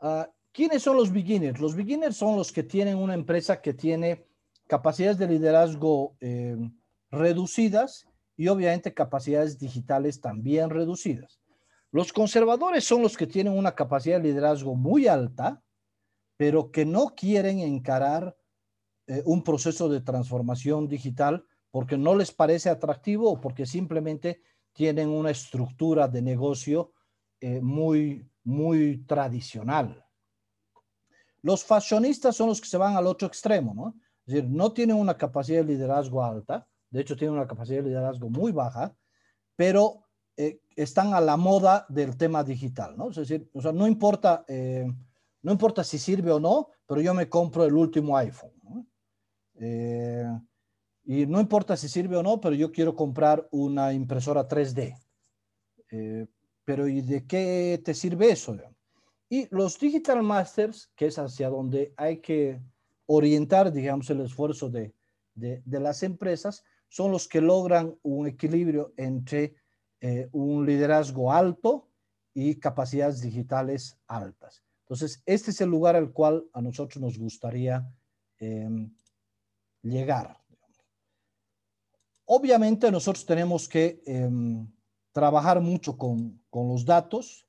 [0.00, 1.60] Ah, ¿Quiénes son los beginners?
[1.60, 4.26] Los beginners son los que tienen una empresa que tiene
[4.66, 6.56] capacidades de liderazgo eh,
[7.12, 11.38] reducidas y obviamente capacidades digitales también reducidas.
[11.92, 15.62] Los conservadores son los que tienen una capacidad de liderazgo muy alta,
[16.36, 18.36] pero que no quieren encarar
[19.06, 24.42] eh, un proceso de transformación digital porque no les parece atractivo o porque simplemente
[24.72, 26.94] tienen una estructura de negocio
[27.40, 30.04] eh, muy, muy tradicional.
[31.42, 33.94] Los fashionistas son los que se van al otro extremo, ¿no?
[34.26, 37.88] Es decir, no tienen una capacidad de liderazgo alta, de hecho tienen una capacidad de
[37.88, 38.94] liderazgo muy baja,
[39.56, 40.04] pero
[40.36, 43.10] eh, están a la moda del tema digital, ¿no?
[43.10, 44.44] Es decir, o sea, no importa
[45.42, 48.52] no importa si sirve o no, pero yo me compro el último iPhone.
[49.54, 50.26] Eh,
[51.04, 54.96] y no importa si sirve o no, pero yo quiero comprar una impresora 3D.
[55.90, 56.26] Eh,
[56.64, 58.56] pero ¿y de qué te sirve eso?
[59.28, 62.60] Y los Digital Masters, que es hacia donde hay que
[63.06, 64.94] orientar, digamos, el esfuerzo de,
[65.34, 69.54] de, las empresas, son los que logran un equilibrio entre
[70.00, 71.88] eh, un liderazgo alto
[72.34, 74.62] y capacidades digitales altas.
[74.82, 77.86] Entonces, este es el lugar al cual a nosotros nos gustaría
[78.38, 78.94] em,
[79.82, 80.38] llegar.
[82.24, 84.66] Obviamente nosotros tenemos que em,
[85.12, 87.47] trabajar mucho con, los datos,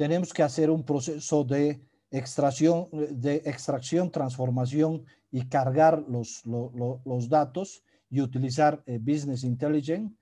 [0.00, 1.78] tenemos que hacer un proceso de
[2.10, 10.16] extracción, de extracción transformación y cargar los, los datos y utilizar eh, Business Intelligence.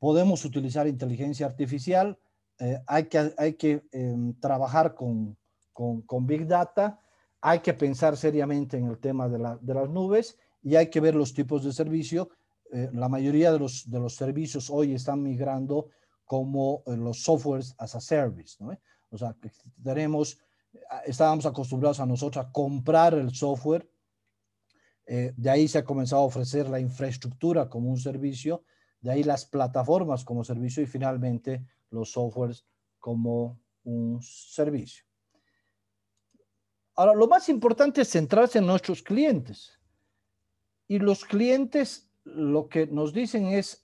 [0.00, 2.18] Podemos utilizar inteligencia artificial,
[2.58, 5.36] eh, hay que, hay que em, trabajar con,
[5.72, 6.98] con, Big Data,
[7.40, 11.32] hay que pensar seriamente en el tema de, las nubes y hay que ver los
[11.32, 12.30] tipos de servicio.
[12.72, 15.90] Eh, la mayoría de los, de los servicios hoy están migrando
[16.24, 18.56] como eh, los softwares as a service.
[18.58, 18.72] ¿no?
[19.12, 19.36] O sea,
[19.82, 20.38] tenemos,
[21.04, 23.88] estábamos acostumbrados a nosotros a comprar el software.
[25.06, 28.64] Eh, de ahí se ha comenzado a ofrecer la infraestructura como un servicio,
[29.00, 32.64] de ahí las plataformas como servicio y finalmente los softwares
[32.98, 35.04] como un servicio.
[36.94, 39.78] Ahora, lo más importante es centrarse en nuestros clientes.
[40.88, 43.82] Y los clientes lo que nos dicen es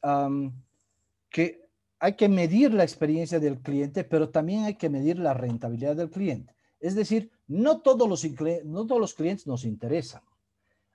[1.30, 1.67] que
[2.00, 6.10] hay que medir la experiencia del cliente, pero también hay que medir la rentabilidad del
[6.10, 6.54] cliente.
[6.80, 8.24] Es decir, no todos los,
[8.64, 10.22] no todos los clientes nos interesan.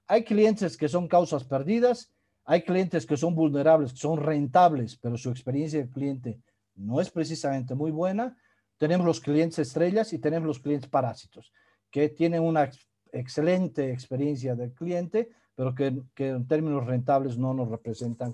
[0.07, 2.11] Hay clientes que son causas perdidas,
[2.45, 6.39] hay clientes que son vulnerables, que son rentables, pero su experiencia del cliente
[6.75, 8.37] no es precisamente muy buena.
[8.77, 11.51] Tenemos los clientes estrellas y tenemos los clientes parásitos
[11.93, 12.69] que tienen una
[13.11, 18.33] excelente experiencia del cliente, pero que, en términos rentables no nos representan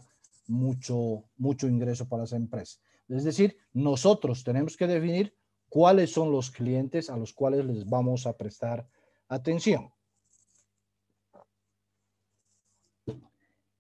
[0.50, 2.80] mucho, mucho ingreso para esa empresa.
[3.08, 5.34] Es decir, nosotros tenemos que definir
[5.70, 8.88] cuáles son los clientes a los cuales les vamos a prestar
[9.28, 9.92] atención.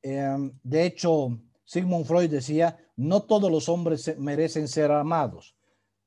[0.01, 5.55] Em, de hecho, Sigmund Freud decía, no todos los hombres merecen ser amados.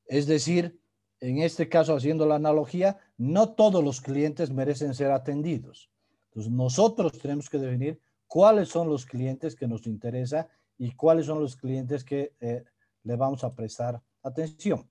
[0.07, 0.79] Es decir,
[1.19, 5.89] en este caso, haciendo la analogía, no todos los clientes merecen ser atendidos.
[6.29, 8.01] Entonces, nosotros tenemos que definir
[8.33, 10.47] cuáles son los clientes que nos interesa
[10.79, 12.63] y cuáles son los clientes que eh,
[13.03, 14.89] le vamos a prestar atención.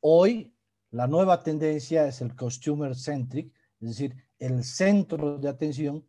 [0.00, 0.54] Hoy,
[0.90, 6.02] la nueva tendencia es el customer centric, es decir, el centro de atención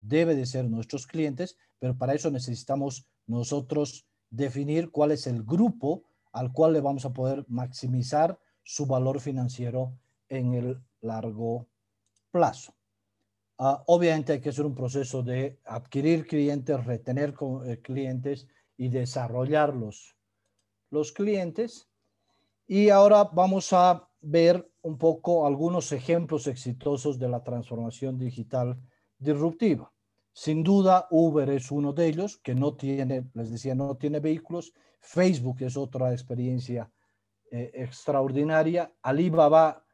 [0.00, 6.04] debe de ser nuestros clientes, pero para eso necesitamos nosotros definir cuál es el grupo
[6.32, 9.92] al cual le vamos a poder maximizar su valor financiero
[10.30, 11.68] en el largo
[12.30, 12.72] plazo.
[13.62, 17.34] Ah, obviamente hay que hacer un proceso de adquirir clientes, retener
[17.66, 18.48] eh, clientes
[18.78, 20.16] y desarrollar los,
[20.88, 21.86] los clientes.
[22.66, 28.80] Y ahora vamos a ver un poco algunos ejemplos exitosos de la transformación digital
[29.18, 29.92] disruptiva.
[30.32, 34.72] Sin duda, Uber es uno de ellos, que no tiene, les decía, no tiene vehículos.
[35.00, 36.90] Facebook es otra experiencia
[37.50, 38.90] eh, extraordinaria.
[39.02, 39.84] Alibaba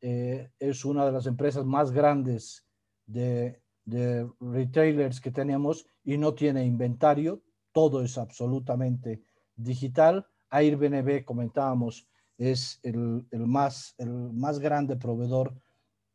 [0.00, 2.65] eh, es una de las empresas más grandes
[3.06, 7.42] de, de, retailers que tenemos y no tiene inventario.
[7.72, 9.22] Todo es absolutamente
[9.54, 10.26] digital.
[10.50, 12.06] Airbnb, comentábamos,
[12.38, 15.54] es el, el más, el más grande proveedor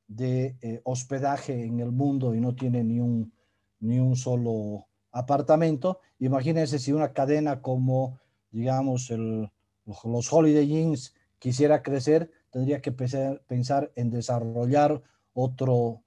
[0.08, 3.34] de eh, hospedaje en el mundo y no tiene ni un,
[3.80, 6.00] ni un solo apartamento.
[6.20, 8.20] Imagínense si una cadena como,
[8.52, 9.50] digamos, el,
[9.86, 15.02] los Holiday Inns quisiera crecer, tendría que pensar en desarrollar
[15.34, 16.04] otro,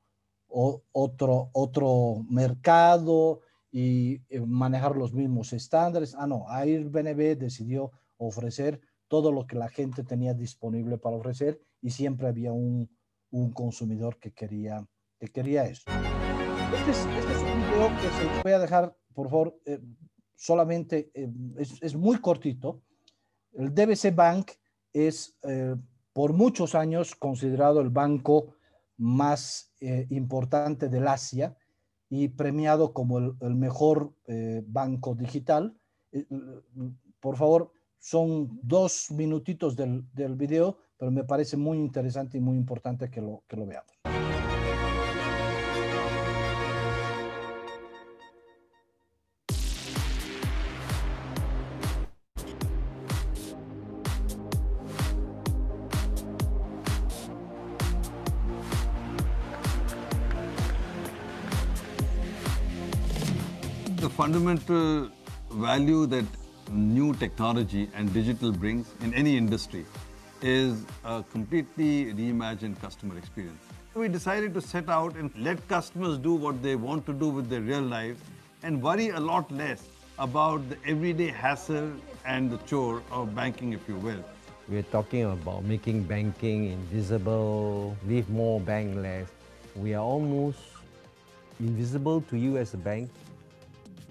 [0.55, 3.41] otro, otro mercado
[3.73, 6.15] y eh, manejar los mismos estándares.
[6.17, 11.91] Ah, no, Airbnb decidió ofrecer todo lo que la gente tenía disponible para ofrecer y
[11.91, 12.89] siempre había un,
[13.31, 14.87] un consumidor que quería,
[15.19, 15.91] que quería eso.
[16.79, 19.81] Este es, este es, un video que se voy a dejar, por favor, eh,
[20.37, 22.83] solamente, eh, es, es, muy cortito.
[23.53, 24.53] El DBC Bank
[24.93, 25.75] es eh,
[26.13, 28.55] por muchos años considerado el banco
[28.97, 31.57] más eh, importante del Asia
[32.09, 35.77] y premiado como el, mejor eh, banco digital.
[37.21, 42.57] por favor, son dos minutitos del, del video, pero me parece muy interesante y muy
[42.57, 43.94] importante que lo, que lo veamos.
[64.35, 65.09] Fundamental
[65.65, 66.25] value that
[66.73, 69.87] new technology and digital brings in any industry
[70.43, 73.63] is a completely reimagined customer experience.
[73.95, 77.49] We decided to set out and let customers do what they want to do with
[77.49, 78.21] their real lives
[78.65, 79.87] and worry a lot less
[80.19, 81.93] about the everyday hassle
[82.27, 84.25] and the chore of banking, if you will.
[84.69, 89.29] We're talking about making banking invisible, leave more bank less.
[89.77, 90.59] We are almost
[91.61, 93.11] invisible to you as a bank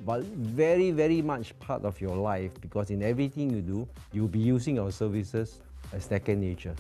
[0.06, 4.40] but very, very much part of your life because in everything you do, you'll be
[4.40, 5.60] using our services
[5.94, 6.76] as second nature.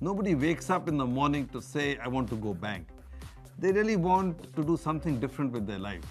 [0.00, 2.88] Nobody wakes up in the morning to say, I want to go bank.
[3.58, 6.04] They really want to do something different with their life.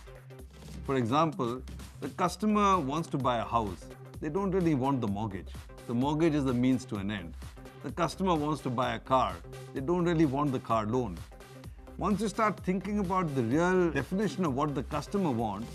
[0.86, 1.62] For example,
[2.00, 3.86] the customer wants to buy a house.
[4.22, 5.50] They don't really want the mortgage.
[5.88, 7.34] The mortgage is the means to an end.
[7.84, 9.36] The customer wants to buy a car.
[9.74, 11.18] They don't really want the car loan.
[11.98, 15.68] Once you start thinking about the real definition of what the customer wants,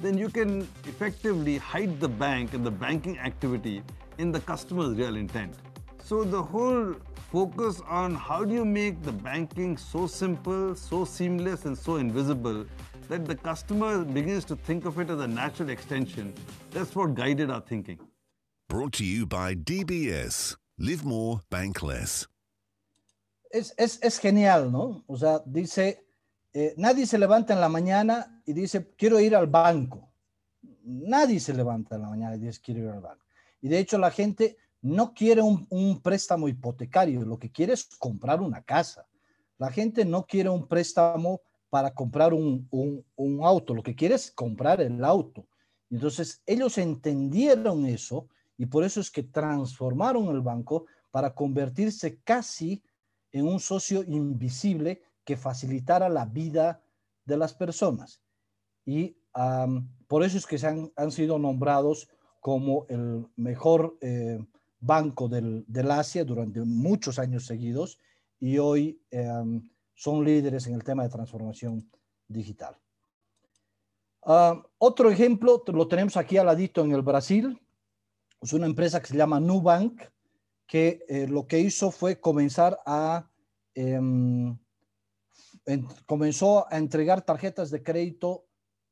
[0.00, 3.82] then you can effectively hide the bank and the banking activity
[4.18, 5.54] in the customer's real intent.
[6.02, 6.94] So the whole
[7.30, 12.66] focus on how do you make the banking so simple, so seamless, and so invisible
[13.08, 16.34] that the customer begins to think of it as a natural extension.
[16.70, 17.98] That's what guided our thinking.
[18.68, 20.56] Brought to you by DBS.
[20.78, 22.26] Live more, bank less.
[23.50, 25.04] Es, es, es genial, ¿no?
[25.08, 25.98] O sea, dice,
[26.54, 30.12] Eh, nadie se levanta en la mañana y dice, quiero ir al banco.
[30.84, 33.24] Nadie se levanta en la mañana y dice, quiero ir al banco.
[33.60, 38.40] Y de hecho la gente no quiere un, préstamo hipotecario, lo que quiere es comprar
[38.40, 39.06] una casa.
[39.58, 41.40] La gente no quiere un préstamo
[41.70, 45.46] para comprar un, un auto, lo que quiere es comprar el auto.
[45.88, 48.28] Entonces ellos entendieron eso
[48.58, 52.82] y por eso es que transformaron el banco para convertirse casi
[53.30, 56.82] en un socio invisible que facilitara la vida
[57.24, 58.22] de las personas.
[58.84, 59.16] Y
[60.08, 62.08] por eso es que se han, sido nombrados
[62.40, 64.38] como el mejor eh,
[64.80, 67.98] banco del, Asia durante muchos años seguidos
[68.40, 71.88] y hoy em, son líderes en el tema de transformación
[72.26, 72.76] digital.
[74.78, 77.60] Otro ejemplo lo tenemos aquí al ladito en el Brasil.
[78.40, 80.00] Es una empresa que se llama Nubank,
[80.66, 83.28] que eh, lo que hizo fue comenzar a
[86.06, 88.46] comenzó a entregar tarjetas de crédito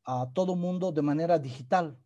[0.05, 1.99] a todo mundo de manera digital.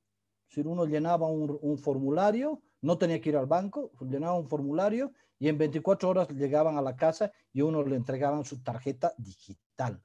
[0.48, 5.48] Si uno llenaba un, formulario, no tenía que ir al banco, llenaba un formulario y
[5.48, 10.02] en 24 horas llegaban a la casa y uno le entregaban su tarjeta digital,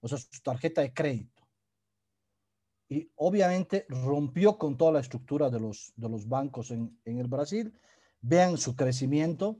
[0.00, 1.46] o sea, su tarjeta de crédito.
[2.88, 7.28] Y obviamente rompió con toda la estructura de los, de los bancos en, en el
[7.28, 7.78] Brasil.
[8.22, 9.58] Vean su crecimiento.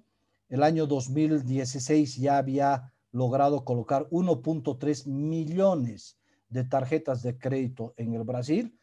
[0.48, 8.22] El año 2016 ya había logrado colocar 1.3 millones de tarjetas de crédito en el
[8.24, 8.78] Brasil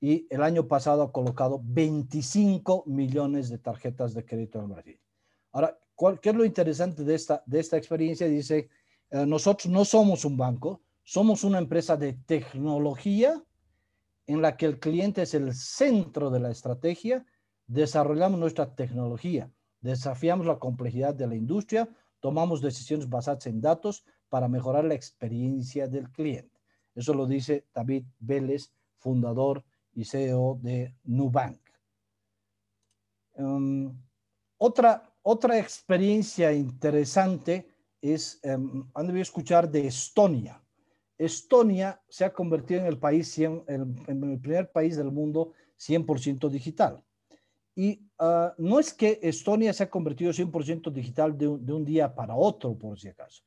[0.00, 5.00] y el año pasado ha colocado 25 millones de tarjetas de crédito en el Brasil.
[5.52, 5.78] Ahora,
[6.20, 8.26] ¿qué es lo interesante de esta, de esta experiencia?
[8.26, 8.68] Dice,
[9.10, 13.42] eh, nosotros no somos un banco, somos una empresa de tecnología
[14.26, 17.24] en la que el cliente es el centro de la estrategia,
[17.66, 19.50] desarrollamos nuestra tecnología,
[19.80, 21.88] desafiamos la complejidad de la industria,
[22.26, 26.60] tomamos decisiones basadas en datos para mejorar la experiencia del cliente.
[26.92, 31.60] Eso lo dice David Vélez, fundador y CEO de Nubank.
[33.34, 33.96] Um,
[34.58, 37.68] otra, otra experiencia interesante
[38.00, 40.60] es, um, han debido escuchar de Estonia.
[41.16, 47.04] Estonia se ha convertido en el país, en el primer país del mundo 100% digital.
[47.78, 52.34] Y uh, no es que Estonia se ha convertido 100% digital de un, día para
[52.34, 53.42] otro, por si acaso.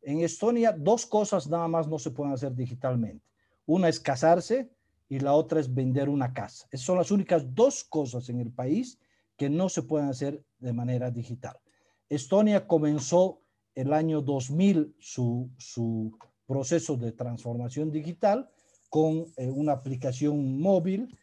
[0.00, 3.26] En Estonia, dos cosas nada más no se pueden hacer digitalmente.
[3.66, 4.70] Una es casarse
[5.08, 6.68] y la otra es vender una casa.
[6.70, 9.00] Esas son las únicas dos cosas en el país
[9.36, 11.58] que no se pueden hacer de manera digital.
[12.08, 13.40] Estonia comenzó
[13.74, 16.16] el año 2000 su, su
[16.46, 18.48] proceso de transformación digital
[18.88, 21.16] con eh, una aplicación móvil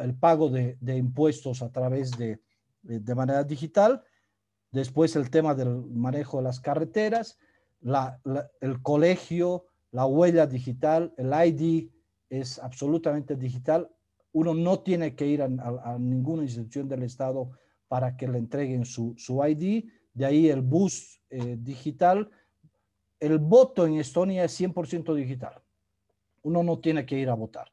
[0.00, 2.40] el pago de, impuestos a través de,
[2.82, 4.02] de, manera digital,
[4.70, 7.38] después el tema del manejo de las carreteras,
[8.60, 11.90] el colegio, la huella digital, el ID
[12.30, 13.90] es absolutamente digital.
[14.32, 15.48] Uno no tiene que ir a,
[15.98, 17.50] ninguna institución del Estado
[17.88, 19.84] para que le entreguen su, su ID.
[20.14, 22.30] De ahí el bus eh, digital.
[23.20, 25.60] El voto en Estonia es 100% digital.
[26.42, 27.70] Uno no tiene que ir a votar.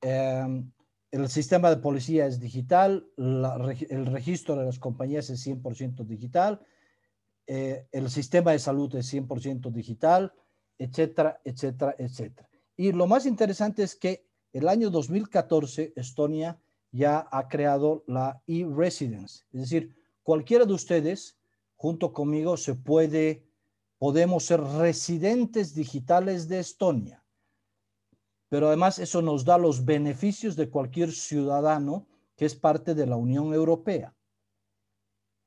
[0.00, 0.70] Em,
[1.14, 6.60] el sistema de policía es digital, el registro de las compañías es 100% digital,
[7.46, 10.32] eh, el sistema de salud es 100% digital,
[10.76, 12.48] etcétera, etcétera, etcétera.
[12.76, 16.58] Y lo más interesante es que el año 2014 Estonia
[16.90, 19.94] ya ha creado la e-residence, es decir,
[20.24, 21.38] cualquiera de ustedes
[21.76, 23.46] junto conmigo se puede,
[23.98, 27.23] podemos ser residentes digitales de Estonia
[28.54, 33.16] pero además eso nos da los beneficios de cualquier ciudadano que es parte de la
[33.16, 34.14] Unión Europea.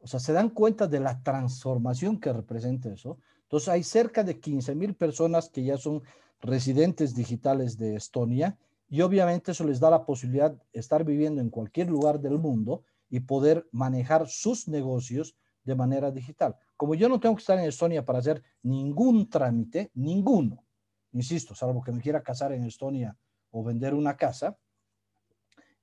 [0.02, 3.18] O sea, se dan cuenta de la transformación que representa eso.
[3.44, 6.04] Entonces, hay cerca de 15 mil personas que ya son
[6.42, 8.58] residentes digitales de Estonia
[8.90, 12.84] y obviamente eso les da la posibilidad de estar viviendo en cualquier lugar del mundo
[13.10, 16.58] y poder manejar sus negocios de manera digital.
[16.76, 20.67] Como yo no tengo que estar en Estonia para hacer ningún trámite, ninguno,
[21.14, 23.18] insisto, salvo que me quiera casar en Estonia
[23.52, 24.58] o vender una casa,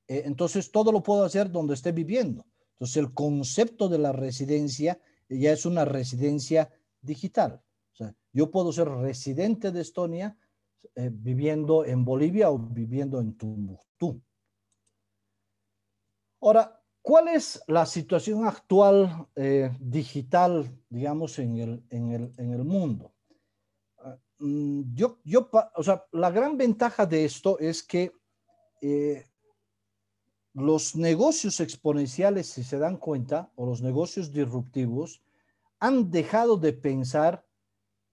[0.06, 2.46] eh, entonces todo lo puedo hacer donde esté viviendo.
[2.72, 6.70] Entonces el concepto de la residencia ya es una residencia
[7.00, 7.62] digital.
[7.92, 10.36] O sea, yo puedo ser residente de Estonia
[10.94, 14.20] eh, viviendo en Bolivia o viviendo en Tumbuctú.
[16.40, 22.64] Ahora, ¿cuál es la situación actual eh, digital, digamos, en el, en el, en el
[22.64, 23.13] mundo?
[24.44, 28.12] Mm, yo, yo, o sea, la gran ventaja de esto es que
[28.82, 29.24] eh,
[30.52, 35.22] los negocios exponenciales, si se dan cuenta, o los negocios disruptivos,
[35.80, 37.46] han dejado de pensar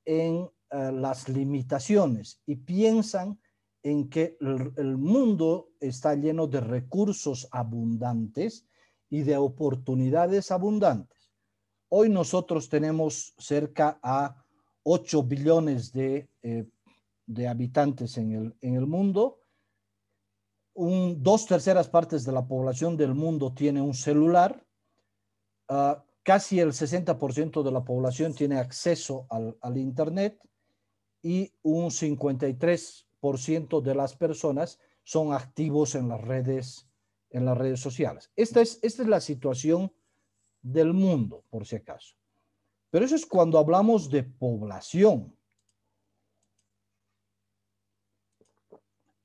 [0.05, 3.38] en eh, las limitaciones y piensan
[3.84, 8.65] en que el, mundo está lleno de recursos abundantes
[9.09, 11.29] y de oportunidades abundantes.
[11.89, 14.40] Hoy nosotros tenemos cerca a
[14.84, 16.65] 8 billones de, eh,
[17.25, 19.39] de habitantes en el, en el mundo.
[20.73, 24.65] Un, dos terceras partes de la población del mundo tiene un celular.
[25.69, 30.39] Uh, casi el 60% de la población tiene acceso al, al Internet
[31.21, 36.88] y un 53% de las personas son activos en las redes,
[37.29, 38.32] en las redes sociales.
[38.36, 39.93] Esta es, esta es la situación
[40.61, 42.15] del mundo, por si acaso.
[42.91, 45.33] Pero eso es cuando hablamos de población.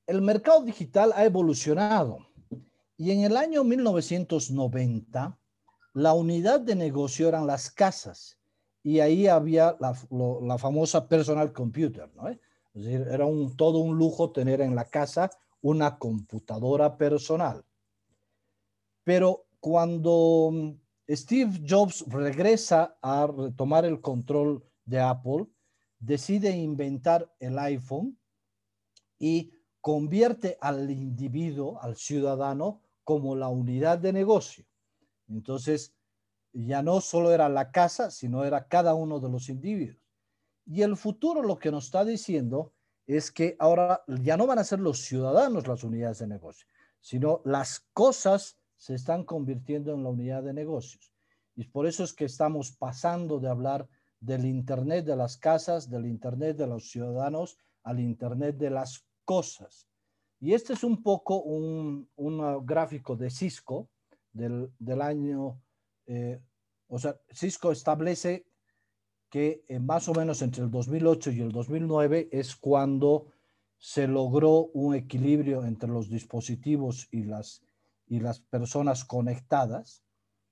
[0.07, 2.25] El mercado digital ha evolucionado
[2.95, 5.37] y en el año 1990
[5.93, 8.39] la unidad de negocio eran las casas
[8.83, 12.29] y ahí había la, famosa personal computer, ¿no?
[12.29, 12.39] Es
[12.73, 15.29] decir, era un, todo un lujo tener en la casa
[15.61, 17.65] una computadora personal.
[19.03, 20.77] Pero cuando
[21.09, 25.47] Steve Jobs regresa a tomar el control de Apple,
[25.99, 28.17] decide inventar el iPhone
[29.17, 34.65] y convierte al individuo, al ciudadano, como la unidad de negocio.
[35.29, 35.93] Entonces,
[36.51, 39.97] ya no solo era la casa, sino era cada uno de los individuos.
[40.65, 42.73] Y el futuro lo que nos está diciendo
[43.05, 46.67] es que ahora ya no van a ser los ciudadanos las unidades de negocio,
[46.99, 51.11] sino las cosas se están convirtiendo en la unidad de negocios.
[51.55, 53.87] Y por eso es que estamos pasando de hablar
[54.19, 59.87] del Internet de las casas, del Internet de los ciudadanos, al Internet de las cosas.
[60.39, 62.07] Y este es un poco un,
[62.65, 63.89] gráfico de Cisco
[64.31, 65.59] del, año,
[66.05, 66.39] eh,
[66.87, 68.45] o sea, Cisco establece
[69.29, 73.27] que eh, más o menos entre el 2008 y el 2009 es cuando
[73.79, 77.63] se logró un equilibrio entre los dispositivos y las,
[78.07, 80.03] y las personas conectadas,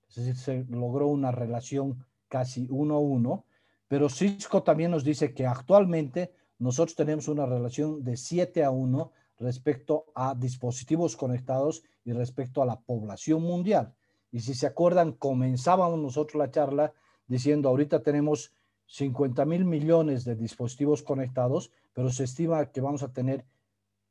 [0.10, 3.45] es decir, se logró una relación casi uno a uno,
[3.88, 9.12] pero Cisco también nos dice que actualmente nosotros tenemos una relación de 7 a 1
[9.39, 13.93] respecto a dispositivos conectados y respecto a la población mundial.
[14.32, 16.93] Y si se acuerdan, comenzábamos nosotros la charla
[17.28, 18.53] diciendo, ahorita tenemos
[18.88, 23.45] 50 mil millones de dispositivos conectados, pero se estima que vamos a tener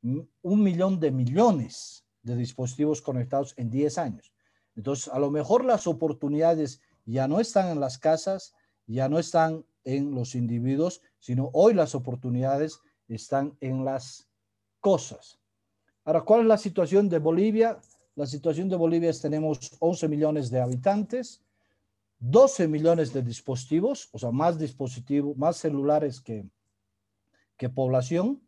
[0.03, 4.33] un millón de millones de dispositivos conectados en 10 años.
[4.75, 8.55] Entonces, a lo mejor las oportunidades ya no están en las casas,
[8.87, 14.29] ya no están en los individuos, sino hoy las oportunidades están en las
[14.81, 15.39] cosas.
[16.05, 17.81] Ahora, ¿cuál es la situación de Bolivia?
[18.17, 21.43] La situación de Bolivia es tenemos 11 millones de habitantes,
[22.19, 26.47] 12 millones de dispositivos, o sea, más dispositivos, más celulares que,
[27.57, 28.41] que población.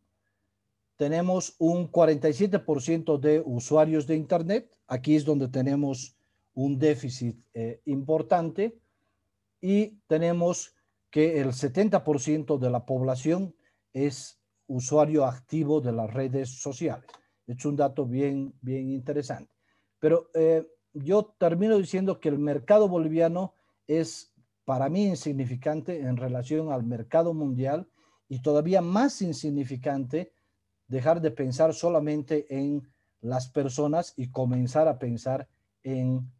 [0.97, 4.79] Tenemos un 47% de usuarios de Internet.
[4.87, 6.17] Aquí es donde tenemos
[6.55, 8.79] un déficit eh, importante.
[9.61, 10.75] Y tenemos
[11.11, 13.55] que el 70% de la población
[13.93, 17.07] es usuario activo de las redes sociales.
[17.47, 19.53] Es un dato bien, bien interesante.
[19.99, 23.55] Pero eh, yo termino diciendo que el mercado boliviano
[23.87, 24.33] es
[24.65, 27.89] para mí insignificante en relación al mercado mundial
[28.29, 30.33] y todavía más insignificante
[30.89, 32.89] dejar de pensar solamente en
[33.21, 35.49] las personas y comenzar a pensar
[35.83, 36.31] en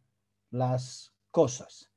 [0.51, 1.91] las cosas.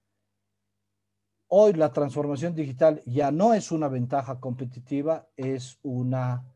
[1.49, 6.47] Hoy la transformación digital ya no es una ventaja competitiva, es una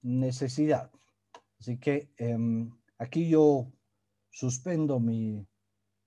[0.00, 0.90] necesidad.
[1.60, 3.70] Así que em, aquí yo
[4.30, 5.46] suspendo mi,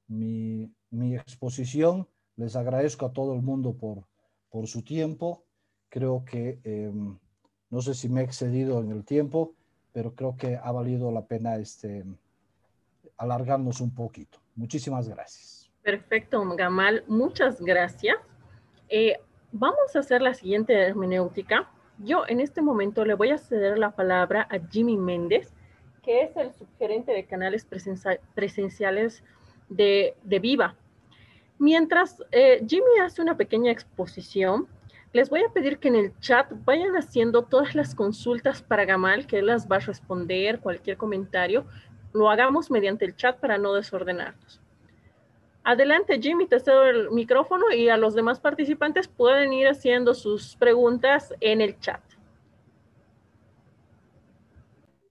[0.07, 0.71] mi,
[1.15, 4.07] exposición les agradezco a todo el mundo por,
[4.49, 5.45] por su tiempo.
[5.89, 7.19] Creo que, em,
[7.69, 9.53] no sé si me he excedido en el tiempo,
[9.91, 12.03] pero creo que ha valido la pena este,
[13.17, 14.39] alargarnos un poquito.
[14.55, 15.71] Muchísimas gracias.
[15.83, 17.03] Perfecto, Gamal.
[17.07, 18.17] Muchas gracias.
[18.89, 19.17] Eh,
[19.51, 21.69] vamos a hacer la siguiente hermenéutica.
[21.99, 25.53] Yo en este momento le voy a ceder la palabra a Jimmy Méndez,
[26.03, 27.65] que es el subgerente de canales
[28.35, 29.23] presenciales
[29.69, 30.75] de, Viva.
[31.57, 34.67] Mientras eh, Jimmy hace una pequeña exposición,
[35.15, 39.27] les voy a pedir que en el chat vayan haciendo todas las consultas para Gamal,
[39.27, 41.65] que él las va a responder, cualquier comentario,
[42.11, 44.59] lo hagamos mediante el chat para no desordenarnos.
[45.63, 50.57] Adelante, Jimmy, te cedo el micrófono y a los demás participantes pueden ir haciendo sus
[50.57, 52.01] preguntas en el chat.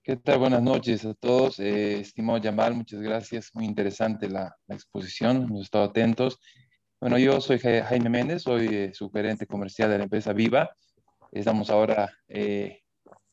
[0.03, 0.39] ¿Qué tal?
[0.39, 1.59] Buenas noches a todos.
[1.61, 3.51] Eh, estimado Yamal, muchas gracias.
[3.55, 5.45] Muy interesante la, exposición.
[5.45, 6.39] Hemos estado atentos.
[7.01, 10.75] Bueno, yo soy Jaime Méndez, soy eh, comercial de la empresa Viva.
[11.33, 12.83] Estamos ahora eh,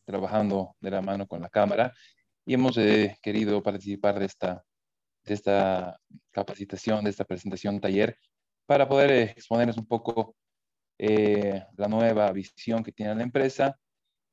[0.05, 1.93] trabajando de la mano con la Cámara
[2.45, 2.75] y hemos
[3.21, 4.63] querido participar de esta,
[5.23, 5.99] de esta
[6.31, 8.17] capacitación, de esta presentación taller,
[8.65, 10.35] para poder exponerles un poco
[10.97, 13.77] la nueva visión que tiene la empresa,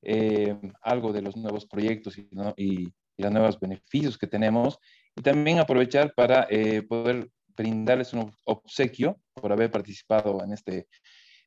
[0.03, 4.79] eh, algo de los nuevos proyectos y, y, los nuevos beneficios que tenemos
[5.17, 7.29] y también aprovechar para eh, poder
[7.59, 10.89] brindarles un obsequio por haber participado en este,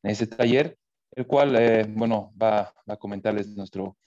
[0.03, 0.77] en este taller,
[1.11, 3.97] el cual, eh, bueno, va, a comentarles nuestro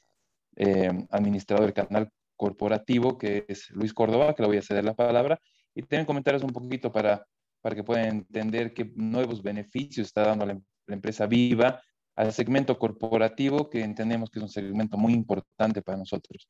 [1.10, 5.40] administrador del canal corporativo, que es Luis Córdoba, que le voy a ceder la palabra,
[5.74, 7.26] y también comentarles un poquito para
[7.64, 11.80] para que puedan entender qué nuevos beneficios está dando la, la empresa viva
[12.14, 16.46] al segmento corporativo, que entendemos que es un segmento muy importante para nosotros.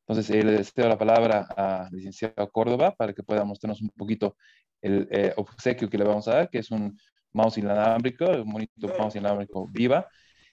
[0.00, 4.36] Entonces, eh, le cedo la palabra a licenciado Córdoba para que pueda mostrarnos un poquito
[4.82, 6.98] el eh, obsequio que le vamos a dar, que es un
[7.32, 10.08] mouse inalámbrico, un bonito mouse inalámbrico viva,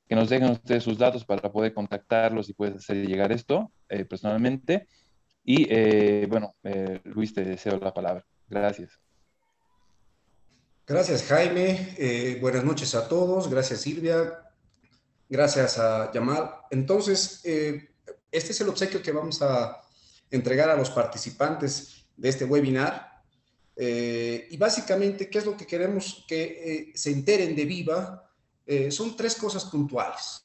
[0.08, 4.06] que nos dejen ustedes sus datos para poder contactarlos y poder hacer llegar esto eh,
[4.06, 4.88] personalmente.
[5.44, 6.56] Y bueno,
[7.06, 8.26] Luis, te deseo la palabra.
[8.50, 9.00] Gracias.
[10.86, 12.38] Gracias, Jaime.
[12.42, 13.50] buenas noches a todos.
[13.50, 14.44] Gracias, Silvia.
[15.30, 16.52] Gracias a Yamal.
[16.70, 19.82] Entonces, este es el obsequio que vamos a
[20.30, 23.17] entregar a los participantes de este webinar.
[23.80, 28.28] Eh, y básicamente, ¿qué es lo que queremos que eh, se enteren de Viva?
[28.66, 30.42] Eh, son tres cosas puntuales.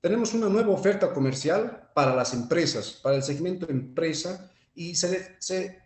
[0.00, 5.82] Tenemos una nueva oferta comercial para las empresas, para el segmento empresa, y se, se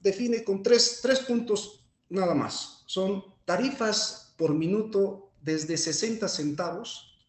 [0.00, 2.82] define con tres, tres puntos nada más.
[2.86, 7.24] Son tarifas por minuto desde 60 centavos,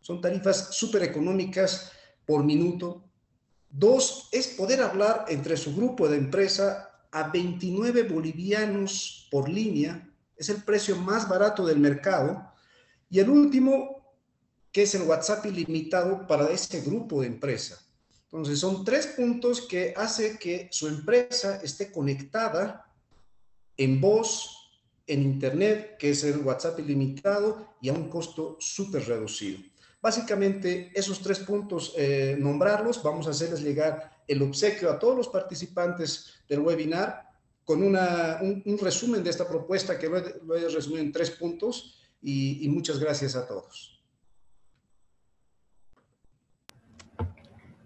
[0.00, 1.92] son tarifas súper económicas
[2.24, 3.04] por minuto.
[3.70, 10.08] Dos, es poder hablar entre su grupo de empresa a 29 bolivianos por línea.
[10.36, 12.52] Es el precio más barato del mercado.
[13.10, 14.14] Y el último,
[14.72, 17.78] que es el WhatsApp ilimitado para este grupo de empresa.
[18.24, 22.92] Entonces, son tres puntos que hace que su empresa esté conectada
[23.76, 24.54] en voz,
[25.06, 29.60] en Internet, que es el WhatsApp ilimitado y a un costo súper reducido.
[30.02, 35.28] Básicamente, esos tres puntos, eh, nombrarlos, vamos a hacerles llegar el obsequio a todos los
[35.28, 37.26] participantes del webinar
[37.64, 42.64] con una, un, resumen de esta propuesta que lo he, resumido en tres puntos y,
[42.64, 44.02] y muchas gracias a todos.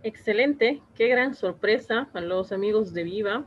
[0.04, 3.46] Excelente, qué gran sorpresa a los amigos de Viva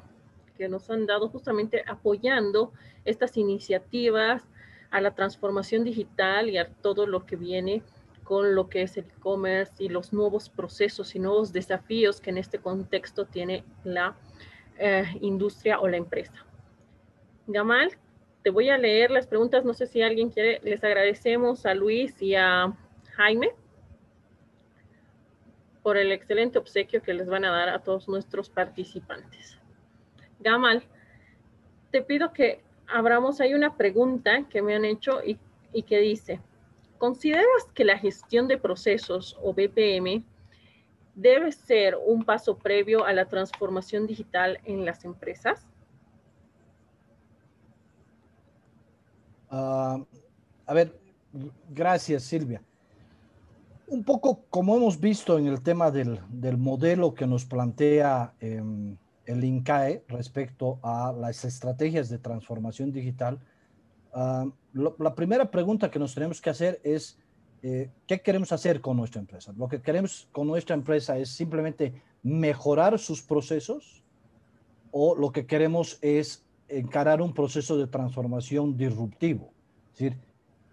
[0.57, 2.71] que nos han dado justamente apoyando
[3.03, 4.43] estas iniciativas
[4.89, 7.83] a la transformación digital y a todo lo que viene
[8.25, 12.39] con lo que es el e-commerce y los nuevos procesos y nuevos desafíos que en
[12.39, 14.17] este contexto tiene la
[14.77, 16.43] eh, industria o la empresa.
[17.47, 17.91] Gamal,
[18.43, 19.63] te voy a leer las preguntas.
[19.63, 20.59] No sé si alguien quiere.
[20.63, 22.75] Les agradecemos a Luis y a
[23.15, 23.51] Jaime
[25.83, 29.59] por el excelente obsequio que les van a dar a todos nuestros participantes.
[30.39, 30.83] Gamal,
[31.91, 33.39] te pido que abramos.
[33.39, 35.37] Hay una pregunta que me han hecho y,
[35.71, 36.41] y que dice,
[37.05, 40.23] ¿Consideras que la gestión de procesos o BPM
[41.13, 45.67] debe ser un paso previo a la transformación digital en las empresas?
[49.51, 50.03] Ah,
[50.65, 50.99] a ver,
[51.69, 52.63] gracias Silvia.
[53.85, 56.19] Un poco como hemos visto en el tema del,
[56.57, 58.97] modelo que nos plantea em,
[59.27, 63.39] el INCAE respecto a las estrategias de transformación digital,
[64.17, 67.19] Ah, la primera pregunta que nos tenemos que hacer es,
[67.61, 69.53] eh, ¿qué queremos hacer con nuestra empresa?
[69.57, 74.05] Lo que queremos con nuestra empresa es simplemente mejorar sus procesos
[74.91, 79.51] o lo que queremos es encarar un proceso de transformación disruptivo.
[79.91, 80.17] Es decir,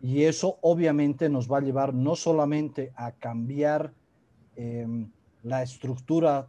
[0.00, 3.92] y eso obviamente nos va a llevar no solamente a cambiar
[4.54, 5.10] em,
[5.42, 6.46] la estructura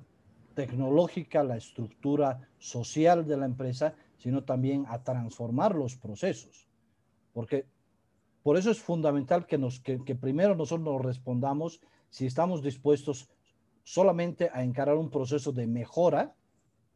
[0.54, 6.68] tecnológica, la estructura social de la empresa, sino también a transformar los procesos.
[7.34, 7.66] Porque
[8.44, 13.30] por eso es fundamental que, nos, que, primero nosotros nos respondamos si estamos dispuestos
[13.84, 16.36] solamente a encarar un proceso de mejora,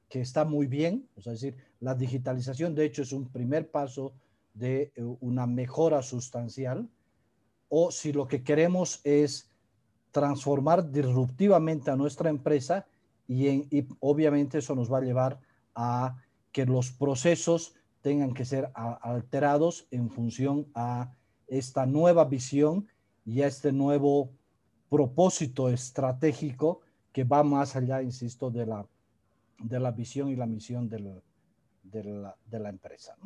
[0.10, 4.14] que está muy bien, es decir, la digitalización de hecho es un primer paso
[4.54, 6.88] de eh, una mejora sustancial,
[7.70, 9.50] o si lo que queremos es
[10.12, 12.88] transformar disruptivamente a nuestra empresa
[13.28, 15.40] y, y obviamente eso nos va a llevar
[15.76, 16.16] a
[16.54, 17.76] que los procesos
[18.08, 21.12] tengan que ser alterados en función a
[21.46, 22.88] esta nueva visión
[23.26, 24.32] y a este nuevo
[24.90, 26.80] propósito estratégico
[27.12, 28.88] que va más allá, insisto, de la,
[29.60, 33.18] de la visión y la misión de, la, de la empresa.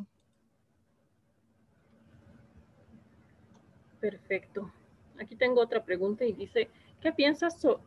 [4.00, 4.68] Perfecto.
[5.20, 6.68] Aquí tengo otra pregunta y dice,
[7.00, 7.84] ¿qué piensas sobre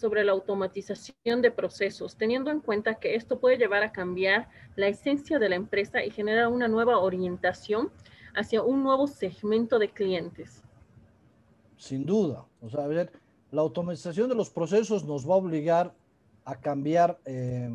[0.00, 4.88] sobre la automatización de procesos, teniendo en cuenta que esto puede llevar a cambiar la
[4.88, 7.90] esencia de la empresa y generar una nueva orientación
[8.34, 10.62] hacia un nuevo segmento de clientes.
[11.76, 12.46] Sin duda.
[12.62, 13.12] O sea, a ver,
[13.50, 15.92] la automatización de los procesos nos va a obligar
[16.46, 17.70] a cambiar, eh,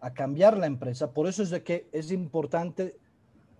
[0.00, 1.10] a cambiar la empresa.
[1.12, 2.96] Por eso es de que es importante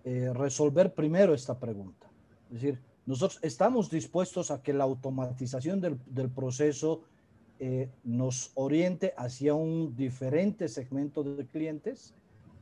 [0.05, 2.07] eh, resolver primero esta pregunta.
[2.47, 7.01] Es decir, nosotros estamos dispuestos a que la automatización del, del proceso
[7.59, 12.13] eh, nos oriente hacia un diferente segmento de clientes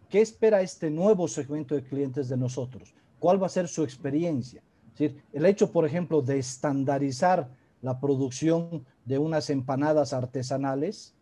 [0.10, 2.94] ¿qué espera este nuevo segmento de clientes de nosotros?
[3.20, 4.62] ¿Cuál va a ser su experiencia?
[4.94, 7.50] Es decir, el hecho, por ejemplo, de estandarizar
[7.82, 11.14] la producción de unas empanadas artesanales,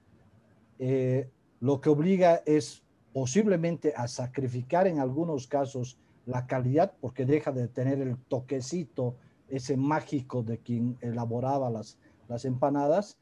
[0.79, 7.51] eh, lo que obliga es posiblemente a sacrificar en algunos casos la calidad porque deja
[7.51, 9.15] de tener el toquecito,
[9.47, 11.97] ese mágico de quien elaboraba las,
[12.27, 13.17] las empanadas,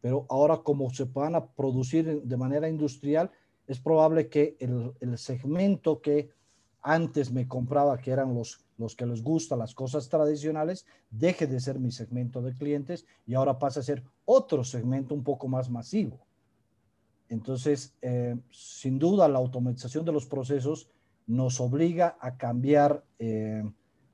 [0.00, 3.30] pero ahora como se van a producir de manera industrial,
[3.66, 6.30] es probable que el, el segmento que
[6.82, 11.58] antes me compraba, que eran los, los que les gustan las cosas tradicionales, deje de
[11.58, 15.68] ser mi segmento de clientes y ahora pasa a ser otro segmento un poco más
[15.68, 16.24] masivo.
[17.28, 20.88] Entonces, eh, sin duda, la automatización de los procesos
[21.26, 23.64] nos obliga a cambiar eh,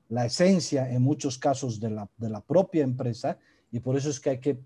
[0.09, 3.37] la esencia en muchos casos de la, de la propia empresa
[3.71, 4.59] y por eso es que hay que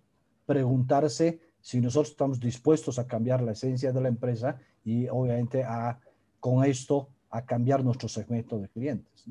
[0.48, 6.00] preguntarse si nosotros estamos dispuestos a cambiar la esencia de la empresa y obviamente a,
[6.40, 9.26] con esto a cambiar nuestro segmento de clientes.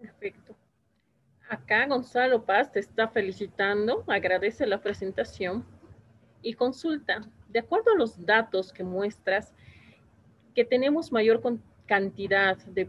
[0.00, 0.54] Perfecto.
[1.50, 5.64] Acá Gonzalo Paz te está felicitando, agradece la presentación
[6.42, 7.22] y consulta.
[7.48, 9.52] De acuerdo a los datos que muestras,
[10.54, 11.42] que tenemos mayor
[11.86, 12.88] cantidad de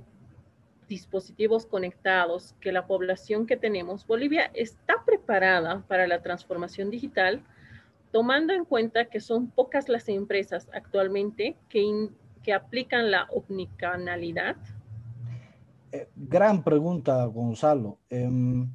[0.89, 7.43] dispositivos conectados que la población que tenemos, Bolivia está preparada para la transformación digital,
[8.11, 12.09] tomando en cuenta que son pocas las empresas actualmente que,
[12.43, 14.57] que aplican la omnicanalidad?
[15.91, 17.99] Eh, gran pregunta, Gonzalo.
[18.09, 18.69] Em,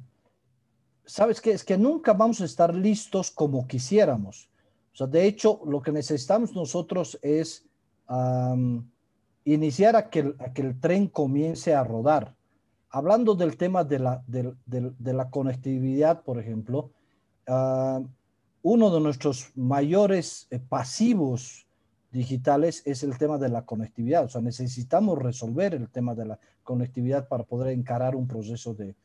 [1.05, 1.51] ¿Sabes qué?
[1.51, 4.49] Es que nunca vamos a estar listos como quisiéramos.
[4.93, 7.67] O sea, de hecho, lo que necesitamos nosotros es
[9.45, 12.35] iniciar a que, el, tren comience a rodar.
[12.89, 16.91] Hablando del tema de la, de, la conectividad, por ejemplo,
[17.47, 18.01] ah,
[18.63, 21.67] uno de nuestros mayores eh, pasivos
[22.11, 24.25] digitales es el tema de la conectividad.
[24.25, 28.95] O sea, necesitamos resolver el tema de la conectividad para poder encarar un proceso de,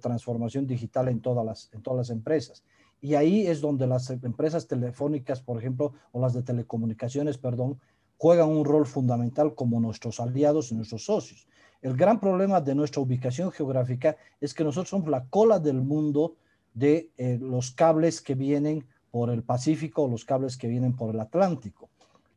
[0.00, 2.64] transformación digital en todas, las, en todas las empresas.
[3.00, 7.78] Y ahí es donde las empresas telefónicas, por ejemplo, o las de telecomunicaciones, perdón,
[8.18, 11.46] juegan un rol fundamental como nuestros aliados y nuestros socios.
[11.82, 16.36] El gran problema de nuestra ubicación geográfica es que nosotros somos la cola del mundo
[16.74, 21.14] de eh, los cables que vienen por el Pacífico o los cables que vienen por
[21.14, 21.90] el Atlántico.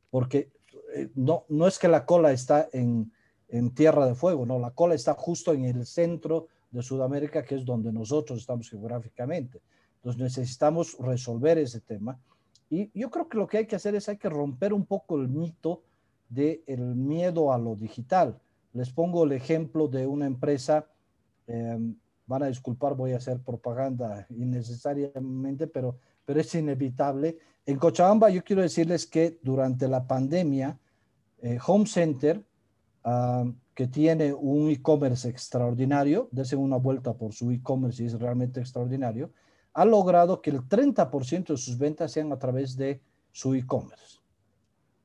[0.09, 0.51] Porque
[0.95, 3.11] eh, no, no es que la cola está en,
[3.47, 7.55] en Tierra de Fuego, no, la cola está justo en el centro de Sudamérica, que
[7.55, 9.61] es donde nosotros estamos geográficamente.
[9.95, 12.19] Entonces necesitamos resolver ese tema
[12.69, 15.15] y yo creo que lo que hay que hacer es hay que romper un poco
[15.15, 15.83] el mito
[16.29, 18.39] del miedo a lo digital.
[18.73, 20.87] Les pongo el ejemplo de una empresa,
[21.47, 21.95] em,
[22.27, 27.39] van a disculpar, voy a hacer propaganda innecesariamente, pero, pero es inevitable.
[27.65, 30.77] En Cochabamba yo quiero decirles que durante la pandemia,
[31.41, 32.43] eh, Home Center,
[33.03, 38.59] ah, que tiene un e-commerce extraordinario, dese una vuelta por su e-commerce y es realmente
[38.59, 39.31] extraordinario,
[39.73, 43.01] ha logrado que el 30% de sus ventas sean a través de
[43.31, 44.19] su e-commerce.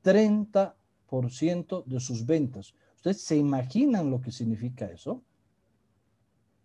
[0.03, 2.73] 30% de sus ventas.
[2.95, 5.21] ¿Ustedes se imaginan lo que significa eso?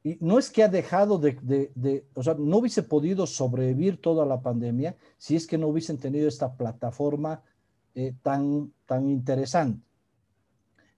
[0.03, 4.41] Y no es que ha dejado de, o sea, no hubiese podido sobrevivir toda la
[4.41, 7.43] pandemia si es que no hubiesen tenido esta plataforma
[7.95, 9.87] eh, tan, tan interesante.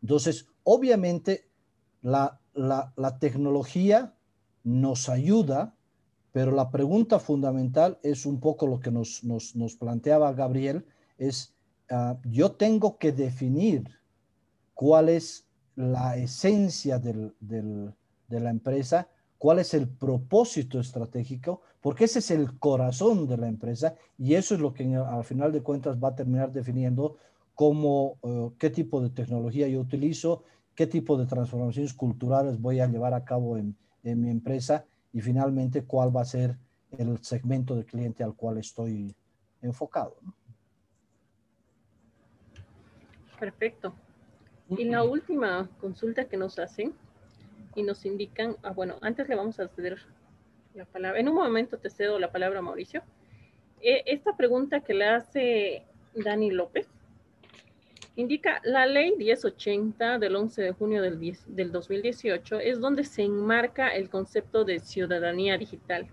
[0.01, 1.49] Entonces, obviamente,
[2.03, 4.15] la, la tecnología
[4.63, 5.75] nos ayuda
[6.33, 9.23] pero la pregunta fundamental es un poco lo que nos,
[9.79, 10.85] planteaba Gabriel,
[11.19, 11.55] es
[11.91, 13.85] ah, yo tengo que definir
[14.75, 17.93] cuál es la esencia de
[18.29, 23.95] la empresa, cuál es el propósito estratégico, porque ese es el corazón de la empresa
[24.17, 27.19] y eso es lo que al final de cuentas va a terminar definiendo
[27.55, 32.87] cómo, eh, qué tipo de tecnología yo utilizo, qué tipo de transformaciones culturales voy a
[32.87, 36.57] llevar a cabo en mi empresa y finalmente cuál va a ser
[36.99, 39.15] el segmento de cliente al cual estoy
[39.61, 40.17] enfocado.
[43.39, 43.95] Perfecto.
[44.69, 46.95] Y la última consulta que nos hacen
[47.75, 49.99] y nos indican, ah, bueno, antes le vamos a ceder
[50.75, 53.03] la palabra, en un momento te cedo la palabra a Mauricio.
[53.81, 56.89] Eh, esta pregunta que le hace Dani López
[58.17, 63.89] indica la ley 1080 del 11 de junio del, del 2018 es donde se enmarca
[63.89, 66.09] el concepto de ciudadanía digital.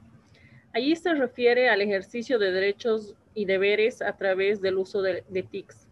[0.74, 5.44] Allí se refiere al ejercicio de derechos y deberes a través del uso de, de
[5.44, 5.88] TICs.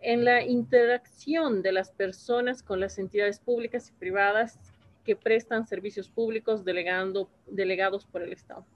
[0.00, 4.58] En la interacción de las personas con las entidades públicas y privadas
[5.04, 8.66] que prestan servicios públicos delegando, delegados por el Estado.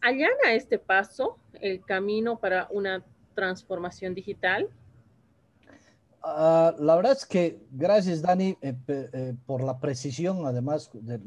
[0.00, 3.04] Allana este paso el camino para una
[3.34, 4.68] transformación digital
[6.22, 11.18] Ah, la verdad es que gracias, Dani, eh, eh, por la precisión, además de,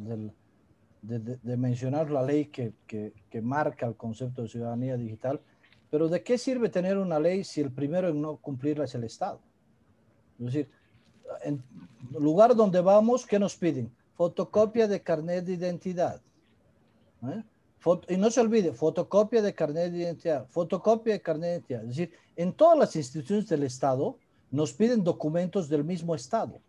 [1.01, 5.39] de, mencionar la ley que, que, que, marca el concepto de ciudadanía digital.
[5.89, 9.03] Pero ¿de qué sirve tener una ley si el primero en no cumplirla es el
[9.03, 9.39] Estado?
[10.39, 10.69] Es decir,
[11.43, 11.63] en
[12.11, 13.91] lugar donde vamos, ¿qué nos piden?
[14.15, 16.21] Fotocopia de carnet de identidad.
[17.23, 17.43] ¿eh?
[18.09, 21.81] y no se olvide, fotocopia de carnet de identidad, fotocopia de carnet de identidad.
[21.81, 24.17] Es decir, en todas las instituciones del Estado
[24.51, 26.61] nos piden documentos del mismo Estado.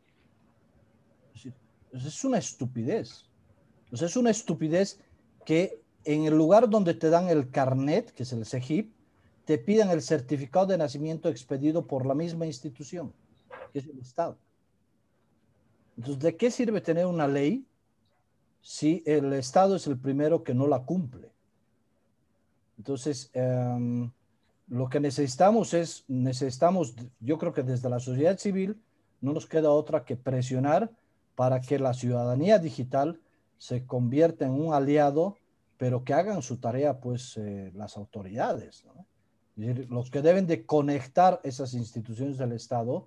[1.93, 3.27] Es, una estupidez.
[3.91, 4.99] es una estupidez
[5.45, 8.91] que en el lugar donde te dan el carnet, que es el CEGIP,
[9.45, 13.13] te pidan el certificado de nacimiento expedido por la misma institución,
[13.73, 14.39] que es el Estado.
[15.99, 17.67] Entonces, ¿de qué sirve tener una ley
[18.63, 21.33] si el Estado es el primero que no la cumple.
[22.79, 24.11] Entonces, em,
[24.69, 28.81] lo que necesitamos es, necesitamos, yo creo que desde la sociedad civil
[29.21, 30.91] no nos queda otra que presionar
[31.35, 33.21] para que la ciudadanía digital
[33.59, 35.37] se convierta en un aliado,
[35.77, 38.85] pero que hagan su tarea, pues, eh, las autoridades.
[39.57, 43.07] los que deben de conectar esas instituciones del Estado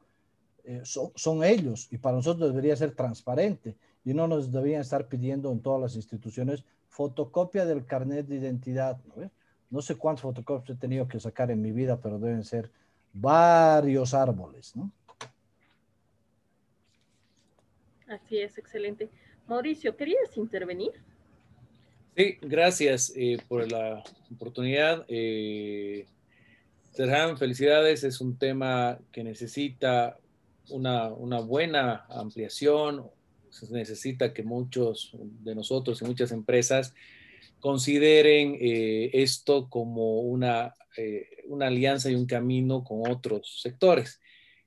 [0.64, 5.52] eh, son, ellos, y para nosotros debería ser transparente y no nos debían estar pidiendo
[5.52, 8.98] en todas las instituciones fotocopia del carnet de identidad.
[9.06, 9.30] ¿no,
[9.70, 12.72] no sé cuántos fotocopias he tenido que sacar en mi vida, pero deben ser
[13.14, 14.76] varios árboles.
[14.76, 14.92] ¿no?
[18.08, 19.10] Así es, excelente.
[19.48, 20.92] Mauricio, ¿querías intervenir?
[22.16, 25.06] Sí, gracias eh, por la oportunidad.
[25.08, 26.06] Eh,
[26.92, 28.04] Serhan, felicidades.
[28.04, 30.18] Es un tema que necesita
[30.70, 33.10] una, una buena ampliación,
[33.50, 36.94] se necesita que muchos de nosotros y muchas empresas
[37.60, 44.20] consideren eh, esto como una, eh, una alianza y un camino con otros sectores.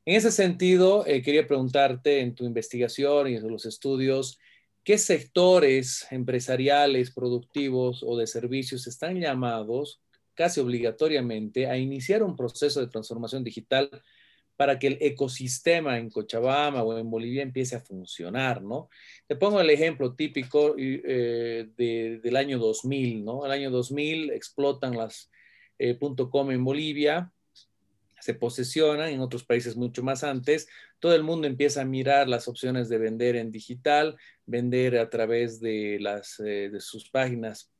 [0.04, 4.38] En ese sentido, eh, quería preguntarte en tu investigación y en los estudios,
[4.82, 10.00] ¿qué sectores empresariales, productivos o de servicios están llamados
[10.34, 13.90] casi obligatoriamente a iniciar un proceso de transformación digital
[14.58, 18.90] para que el ecosistema en Cochabamba o en Bolivia empiece a funcionar, ¿no?
[19.28, 23.46] Te pongo el ejemplo típico eh, del año 2000, ¿no?
[23.46, 25.30] El año 2000 explotan las
[25.78, 27.32] eh, .com en Bolivia,
[28.18, 30.66] se posesionan en otros países mucho más antes,
[30.98, 35.60] todo el mundo empieza a mirar las opciones de vender en digital, vender a través
[35.60, 37.70] de, las, eh, de sus páginas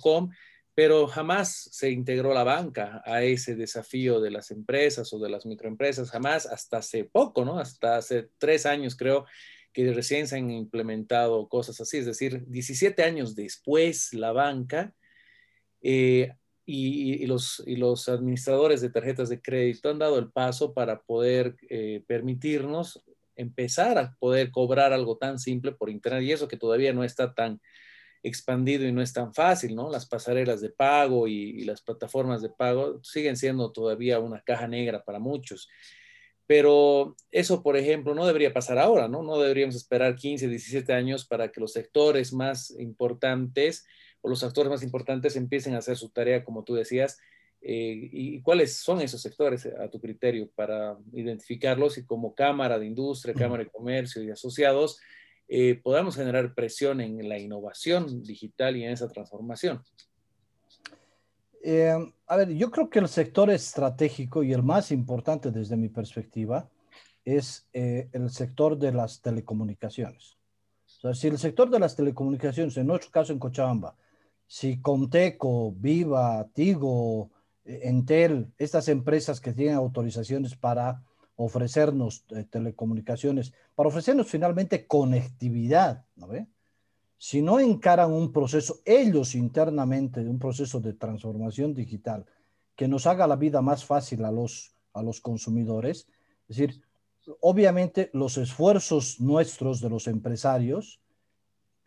[0.00, 0.30] .com
[0.76, 5.46] pero jamás se integró la banca a ese desafío de las empresas o de las
[5.46, 7.58] microempresas, jamás, hasta hace poco, ¿no?
[7.58, 9.24] Hasta hace tres años creo
[9.72, 14.92] que recién se han implementado cosas así, es decir, 17 años después la banca
[15.80, 16.34] eh,
[16.66, 21.56] y, los, y, los, administradores de tarjetas de crédito han dado el paso para poder
[21.70, 23.02] eh, permitirnos
[23.34, 27.32] empezar a poder cobrar algo tan simple por Internet y eso que todavía no está
[27.32, 27.62] tan
[28.22, 29.90] expandido y no es tan fácil, ¿no?
[29.90, 35.04] Las pasarelas de pago y, las plataformas de pago siguen siendo todavía una caja negra
[35.04, 35.68] para muchos.
[36.46, 39.22] Pero eso, por ejemplo, no debería pasar ahora, ¿no?
[39.22, 43.84] No deberíamos esperar 15, 17 años para que los sectores más importantes
[44.20, 47.18] o los actores más importantes empiecen a hacer su tarea, como tú decías.
[47.62, 52.86] Eh, ¿Y cuáles son esos sectores a tu criterio para identificarlos y como Cámara de
[52.86, 55.00] Industria, Cámara de Comercio y asociados,
[55.48, 59.82] eh, podamos generar presión en la innovación digital y en esa transformación?
[61.62, 61.94] Eh,
[62.26, 66.68] a ver, yo creo que el sector estratégico y el más importante desde mi perspectiva
[67.24, 70.38] es eh, el sector de las telecomunicaciones.
[70.86, 73.96] O sea, si el sector de las telecomunicaciones, en nuestro caso en Cochabamba,
[74.46, 77.30] si Conteco, Viva, Tigo,
[77.64, 81.02] Entel, estas empresas que tienen autorizaciones para
[81.36, 86.46] ofrecernos eh, telecomunicaciones, para ofrecernos finalmente conectividad, ¿no ve?
[87.18, 92.26] Si no encaran un proceso, ellos internamente, un proceso de transformación digital
[92.74, 96.08] que nos haga la vida más fácil a los, a los consumidores,
[96.48, 96.82] es decir,
[97.40, 101.00] obviamente los esfuerzos nuestros de los empresarios,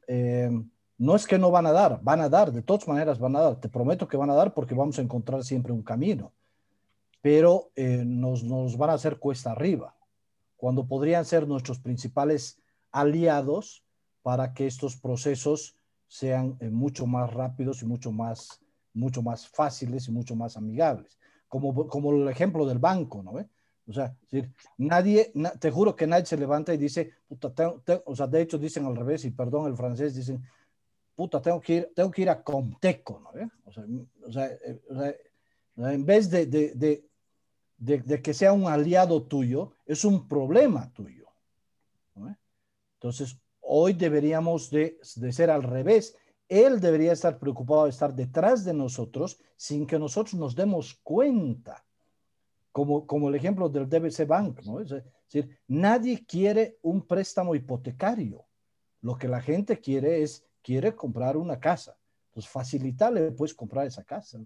[0.08, 0.50] eh,
[0.98, 3.42] no es que no van a dar, van a dar, de todas maneras van a
[3.42, 6.34] dar, te prometo que van a dar porque vamos a encontrar siempre un camino
[7.22, 9.96] pero eh, nos, nos, van a hacer cuesta arriba,
[10.56, 12.62] cuando podrían ser nuestros principales
[12.92, 13.84] aliados
[14.22, 15.76] para que estos procesos
[16.08, 18.62] sean eh, mucho más rápidos y mucho más,
[18.94, 21.20] mucho más fáciles y mucho más amigables.
[21.48, 23.34] Como, como el ejemplo del banco, ¿no?
[23.88, 27.52] O sea, decir, nadie, te juro que nadie se levanta y dice, puta,
[28.06, 30.44] o sea, de hecho dicen al revés, y perdón el francés, dicen,
[31.16, 33.52] puta, tengo que ir, tengo que ir a Comteco, ¿no?
[33.66, 33.84] O sea,
[34.28, 34.80] o sea, eh,
[35.78, 37.09] en vez de, de, de,
[38.24, 41.20] que sea un aliado tuyo, es un problema tuyo.
[42.96, 46.18] Entonces, hoy deberíamos de, de, ser al revés.
[46.50, 51.86] Él debería estar preocupado de estar detrás de nosotros sin que nosotros nos demos cuenta,
[52.74, 54.62] como, como el ejemplo del DBC Bank.
[54.66, 54.82] ¿no?
[54.82, 58.46] Es decir, nadie quiere un préstamo hipotecario.
[59.02, 61.96] Lo que la gente quiere es, quiere comprar una casa.
[62.28, 64.40] Entonces, facilitarle, puedes comprar esa casa.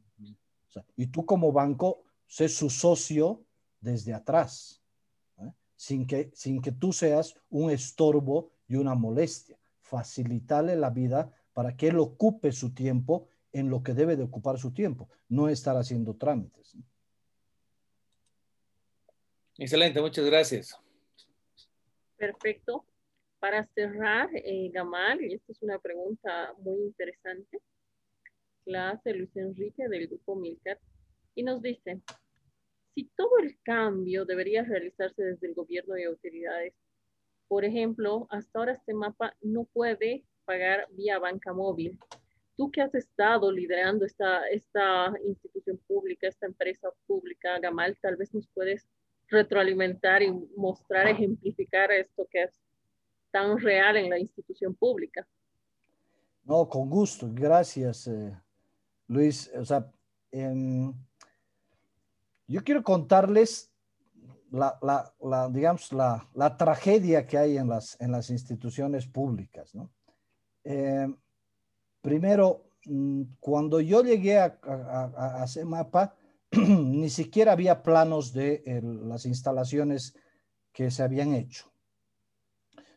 [0.95, 2.03] y tú como banco
[2.33, 3.45] sé su socio
[3.79, 4.81] desde atrás,
[5.37, 5.51] ¿eh?
[5.75, 9.55] sin, que, sin que tú seas un estorbo y una molestia.
[9.81, 14.57] Facilitarle la vida para que él ocupe su tiempo en lo que debe de ocupar
[14.57, 16.75] su tiempo, no estar haciendo trámites.
[19.59, 20.75] Excelente, muchas gracias.
[22.17, 22.83] Perfecto.
[23.37, 27.61] Para cerrar, eh, Gamal, y esta es una pregunta muy interesante,
[28.65, 30.79] la hace Luis Enrique del Grupo Milcar,
[31.35, 32.01] y nos dice,
[32.93, 36.73] si todo el cambio debería realizarse desde el gobierno y autoridades,
[37.47, 41.99] por ejemplo, hasta ahora este mapa no puede pagar vía banca móvil.
[42.55, 48.33] Tú que has estado liderando esta, esta institución pública, esta empresa pública, Gamal, tal vez
[48.33, 48.87] nos puedes
[49.27, 52.51] retroalimentar y mostrar, ejemplificar esto que es
[53.31, 55.27] tan real en la institución pública.
[56.45, 57.27] No, con gusto.
[57.31, 58.37] Gracias, eh,
[59.07, 59.51] Luis.
[59.55, 59.91] O sea,
[60.31, 60.93] em,
[62.53, 63.73] yo quiero contarles
[64.51, 69.73] la, digamos, la, tragedia que hay en las, en las instituciones públicas.
[69.73, 69.91] ¿no?
[70.63, 71.17] Em,
[71.99, 76.15] primero, mm, cuando yo llegué a, a, a CEMAPA,
[76.51, 80.15] ni siquiera había planos de las instalaciones
[80.71, 81.71] que se habían hecho.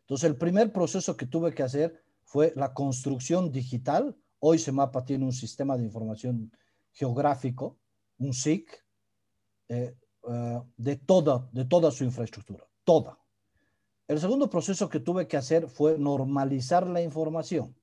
[0.01, 4.15] Entonces, el primer proceso que tuve que hacer fue la construcción digital.
[4.39, 6.53] Hoy CEMAPA tiene un sistema de información
[6.93, 7.79] geográfico,
[8.19, 8.86] un SIC,
[9.69, 9.95] eh,
[10.29, 13.19] eh, de, toda, de toda su infraestructura, toda.
[14.09, 17.75] El segundo proceso que tuve que hacer fue normalizar la información.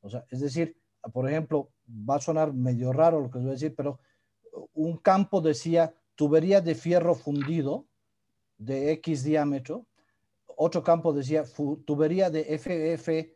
[0.00, 0.76] O sea, es decir,
[1.12, 3.98] por ejemplo, va a sonar medio raro lo que voy a decir, pero
[4.74, 7.86] un campo decía tubería de fierro fundido
[8.58, 9.86] de X diámetro,
[10.56, 11.44] otro campo decía
[11.84, 13.34] tubería de FF.DD.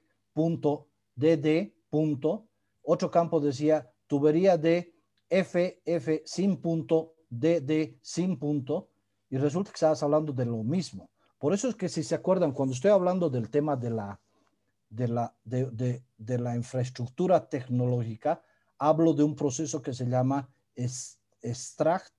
[2.83, 4.95] Otro campo decía tubería de
[5.29, 8.89] FF sin punto, DD sin punto.
[9.31, 11.11] Y resulta que estabas hablando de lo mismo.
[11.39, 14.21] Por eso es que si se acuerdan, cuando estoy hablando del tema de la,
[14.89, 18.43] de la, de, de la infraestructura tecnológica,
[18.79, 22.13] hablo de un proceso que se llama extract,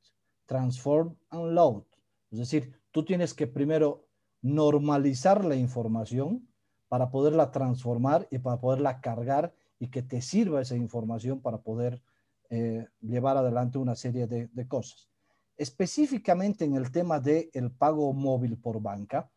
[0.45, 1.83] transform and load.
[2.31, 4.05] Es decir, tú tienes que primero
[4.41, 6.47] normalizar la información
[6.87, 12.01] para poderla transformar y para poderla cargar y que te sirva esa información para poder
[12.49, 15.07] eh, llevar adelante una serie de, cosas.
[15.55, 19.29] Específicamente en el tema del el pago móvil por banca,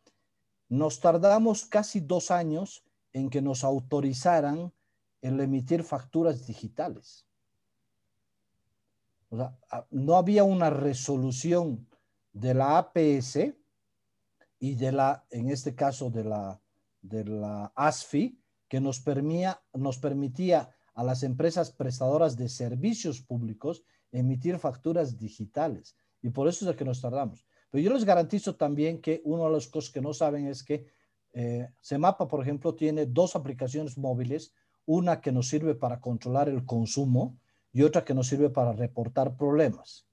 [0.69, 4.73] nos tardamos casi dos años en que nos autorizaran
[5.21, 7.27] el emitir facturas digitales.
[9.29, 9.57] O sea,
[9.91, 11.87] no había una resolución
[12.31, 13.53] de la APS
[14.59, 16.59] y de la, en este caso de la,
[17.01, 23.83] de la ASFI, que nos, permitía, nos permitía a las empresas prestadoras de servicios públicos
[24.11, 25.97] emitir facturas digitales.
[26.21, 27.45] Y por eso es de que nos tardamos.
[27.69, 30.85] Pero yo les garantizo también que uno de los cosas que no saben es que
[31.33, 34.53] eh, Semapa, por ejemplo, tiene dos aplicaciones móviles,
[34.85, 37.39] una que nos sirve para controlar el consumo
[37.71, 40.07] y otra que nos sirve para reportar problemas.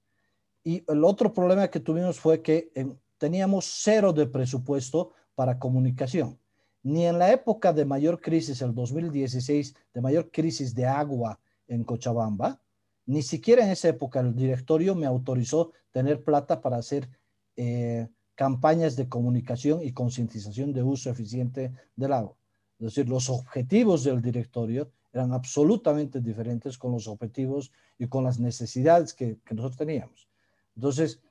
[0.63, 2.71] Y el otro problema que tuvimos fue que
[3.19, 6.40] teníamos cero de presupuesto para comunicación.
[6.83, 11.83] Ni en la época de mayor crisis, el 2016, de mayor crisis de agua en
[11.83, 12.59] Cochabamba,
[13.05, 17.09] ni siquiera en esa época el directorio me autorizó tener plata para hacer
[17.55, 22.35] eh, campañas de comunicación y concientización de uso eficiente del agua.
[22.79, 28.39] Es decir, los objetivos del directorio eran absolutamente diferentes con los objetivos y con las
[28.39, 30.27] necesidades que, nosotros teníamos.
[30.75, 31.21] Entonces,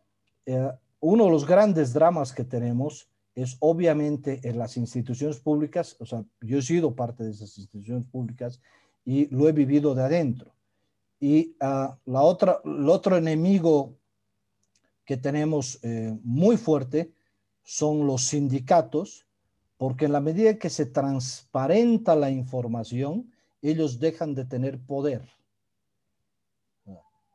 [0.46, 0.70] eh,
[1.00, 6.24] uno de los grandes dramas que tenemos es obviamente en las instituciones públicas, o sea,
[6.40, 8.60] yo he sido parte de esas instituciones públicas
[9.04, 10.54] y lo he vivido de adentro.
[11.18, 13.96] Y uh, la otra, el otro enemigo
[15.04, 17.12] que tenemos eh, muy fuerte
[17.62, 19.26] son los sindicatos,
[19.76, 23.32] porque en la medida que se transparenta la información,
[23.62, 25.22] ellos dejan de tener poder.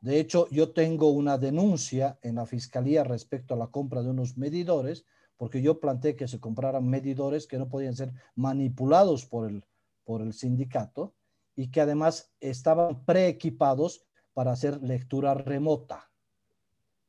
[0.01, 4.37] De hecho, yo tengo una denuncia en la fiscalía respecto a la compra de unos
[4.37, 5.03] medidores,
[5.37, 9.65] porque yo planteé que se compraran medidores que no podían ser manipulados por el,
[10.03, 11.13] por el sindicato
[11.55, 16.11] y que además estaban preequipados para hacer lectura remota.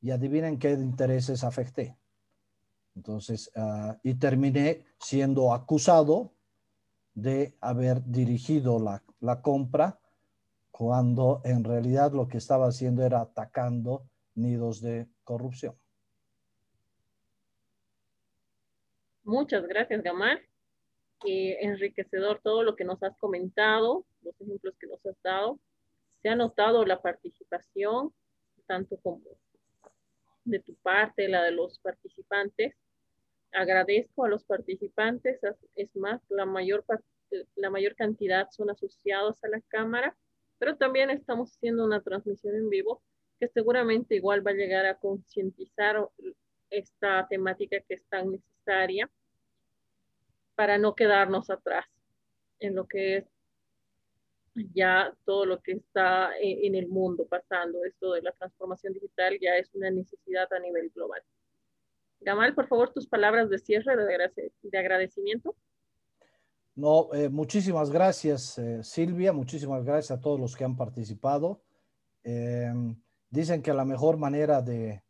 [0.00, 1.96] y adivinen qué intereses afecté.
[2.94, 6.32] Entonces, ah, y terminé siendo acusado
[7.14, 9.98] de haber dirigido la, la, compra
[10.70, 14.04] cuando en realidad lo que estaba haciendo era atacando
[14.34, 15.74] nidos de corrupción.
[19.26, 20.40] Muchas gracias, Gamal.
[21.26, 25.58] Eh, enriquecedor todo lo que nos has comentado, los ejemplos que nos has dado.
[26.22, 28.14] Se ha notado la participación,
[28.68, 29.22] tanto como
[30.44, 32.76] de tu parte, la de los participantes.
[33.50, 35.40] Agradezco a los participantes,
[35.74, 36.84] es más, la mayor,
[37.56, 40.16] la mayor cantidad son asociados a la cámara,
[40.58, 43.02] pero también estamos haciendo una transmisión en vivo
[43.40, 46.08] que seguramente igual va a llegar a concientizar
[46.70, 49.10] esta temática que es tan necesaria
[50.54, 51.84] para no quedarnos atrás
[52.60, 53.24] en lo que es
[54.74, 57.84] ya todo lo que está en, el mundo pasando.
[57.84, 61.22] Esto de la transformación digital ya es una necesidad a nivel global.
[62.20, 65.54] Gamal, por favor, tus palabras de cierre, de, agradecimiento.
[66.74, 69.32] No, eh, muchísimas gracias, eh, Silvia.
[69.32, 71.60] Muchísimas gracias a todos los que han participado.
[72.24, 72.96] Em,
[73.30, 75.02] dicen que la mejor manera de,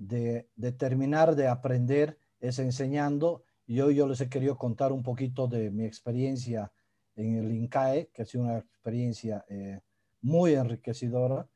[0.00, 3.44] de, de, terminar de aprender es enseñando.
[3.66, 6.72] Y hoy yo les he querido contar un poquito de mi experiencia
[7.14, 9.80] en el INCAE, que ha sido una experiencia eh,
[10.22, 11.46] muy enriquecedora,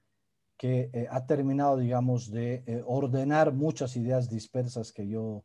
[0.57, 5.45] que eh, ha terminado, digamos, de eh, ordenar muchas ideas dispersas que yo,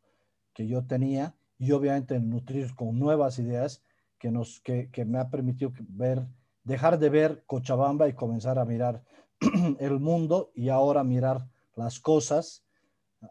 [0.54, 3.82] que yo tenía y obviamente nutrir con nuevas ideas
[4.20, 6.28] que, nos, que, que me ha permitido ver,
[6.64, 9.04] dejar de ver Cochabamba y comenzar a mirar
[9.80, 12.64] el mundo y ahora mirar las cosas.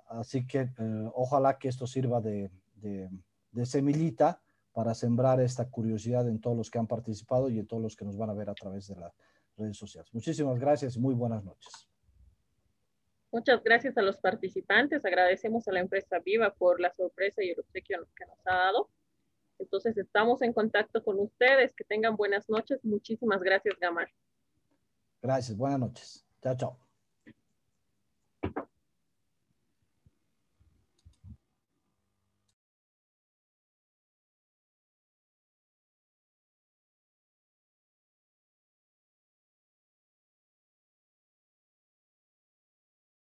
[0.06, 0.70] Así que
[1.15, 3.10] ojalá que esto sirva de, de,
[3.52, 4.40] de semillita
[4.73, 8.05] para sembrar esta curiosidad en todos los que han participado y en todos los que
[8.05, 9.12] nos van a ver a través de las
[9.56, 10.12] redes sociales.
[10.15, 11.89] Muchísimas gracias y muy buenas noches.
[13.31, 15.05] Muchas gracias a los participantes.
[15.05, 18.90] Agradecemos a la empresa Viva por la sorpresa y el obsequio que nos ha dado.
[19.59, 21.74] Entonces, estamos en contacto con ustedes.
[21.74, 22.82] Que tengan buenas noches.
[22.85, 24.09] Muchísimas gracias, Gamar.
[25.20, 25.56] Gracias.
[25.56, 26.27] Buenas noches.
[26.40, 26.88] Chao, chao.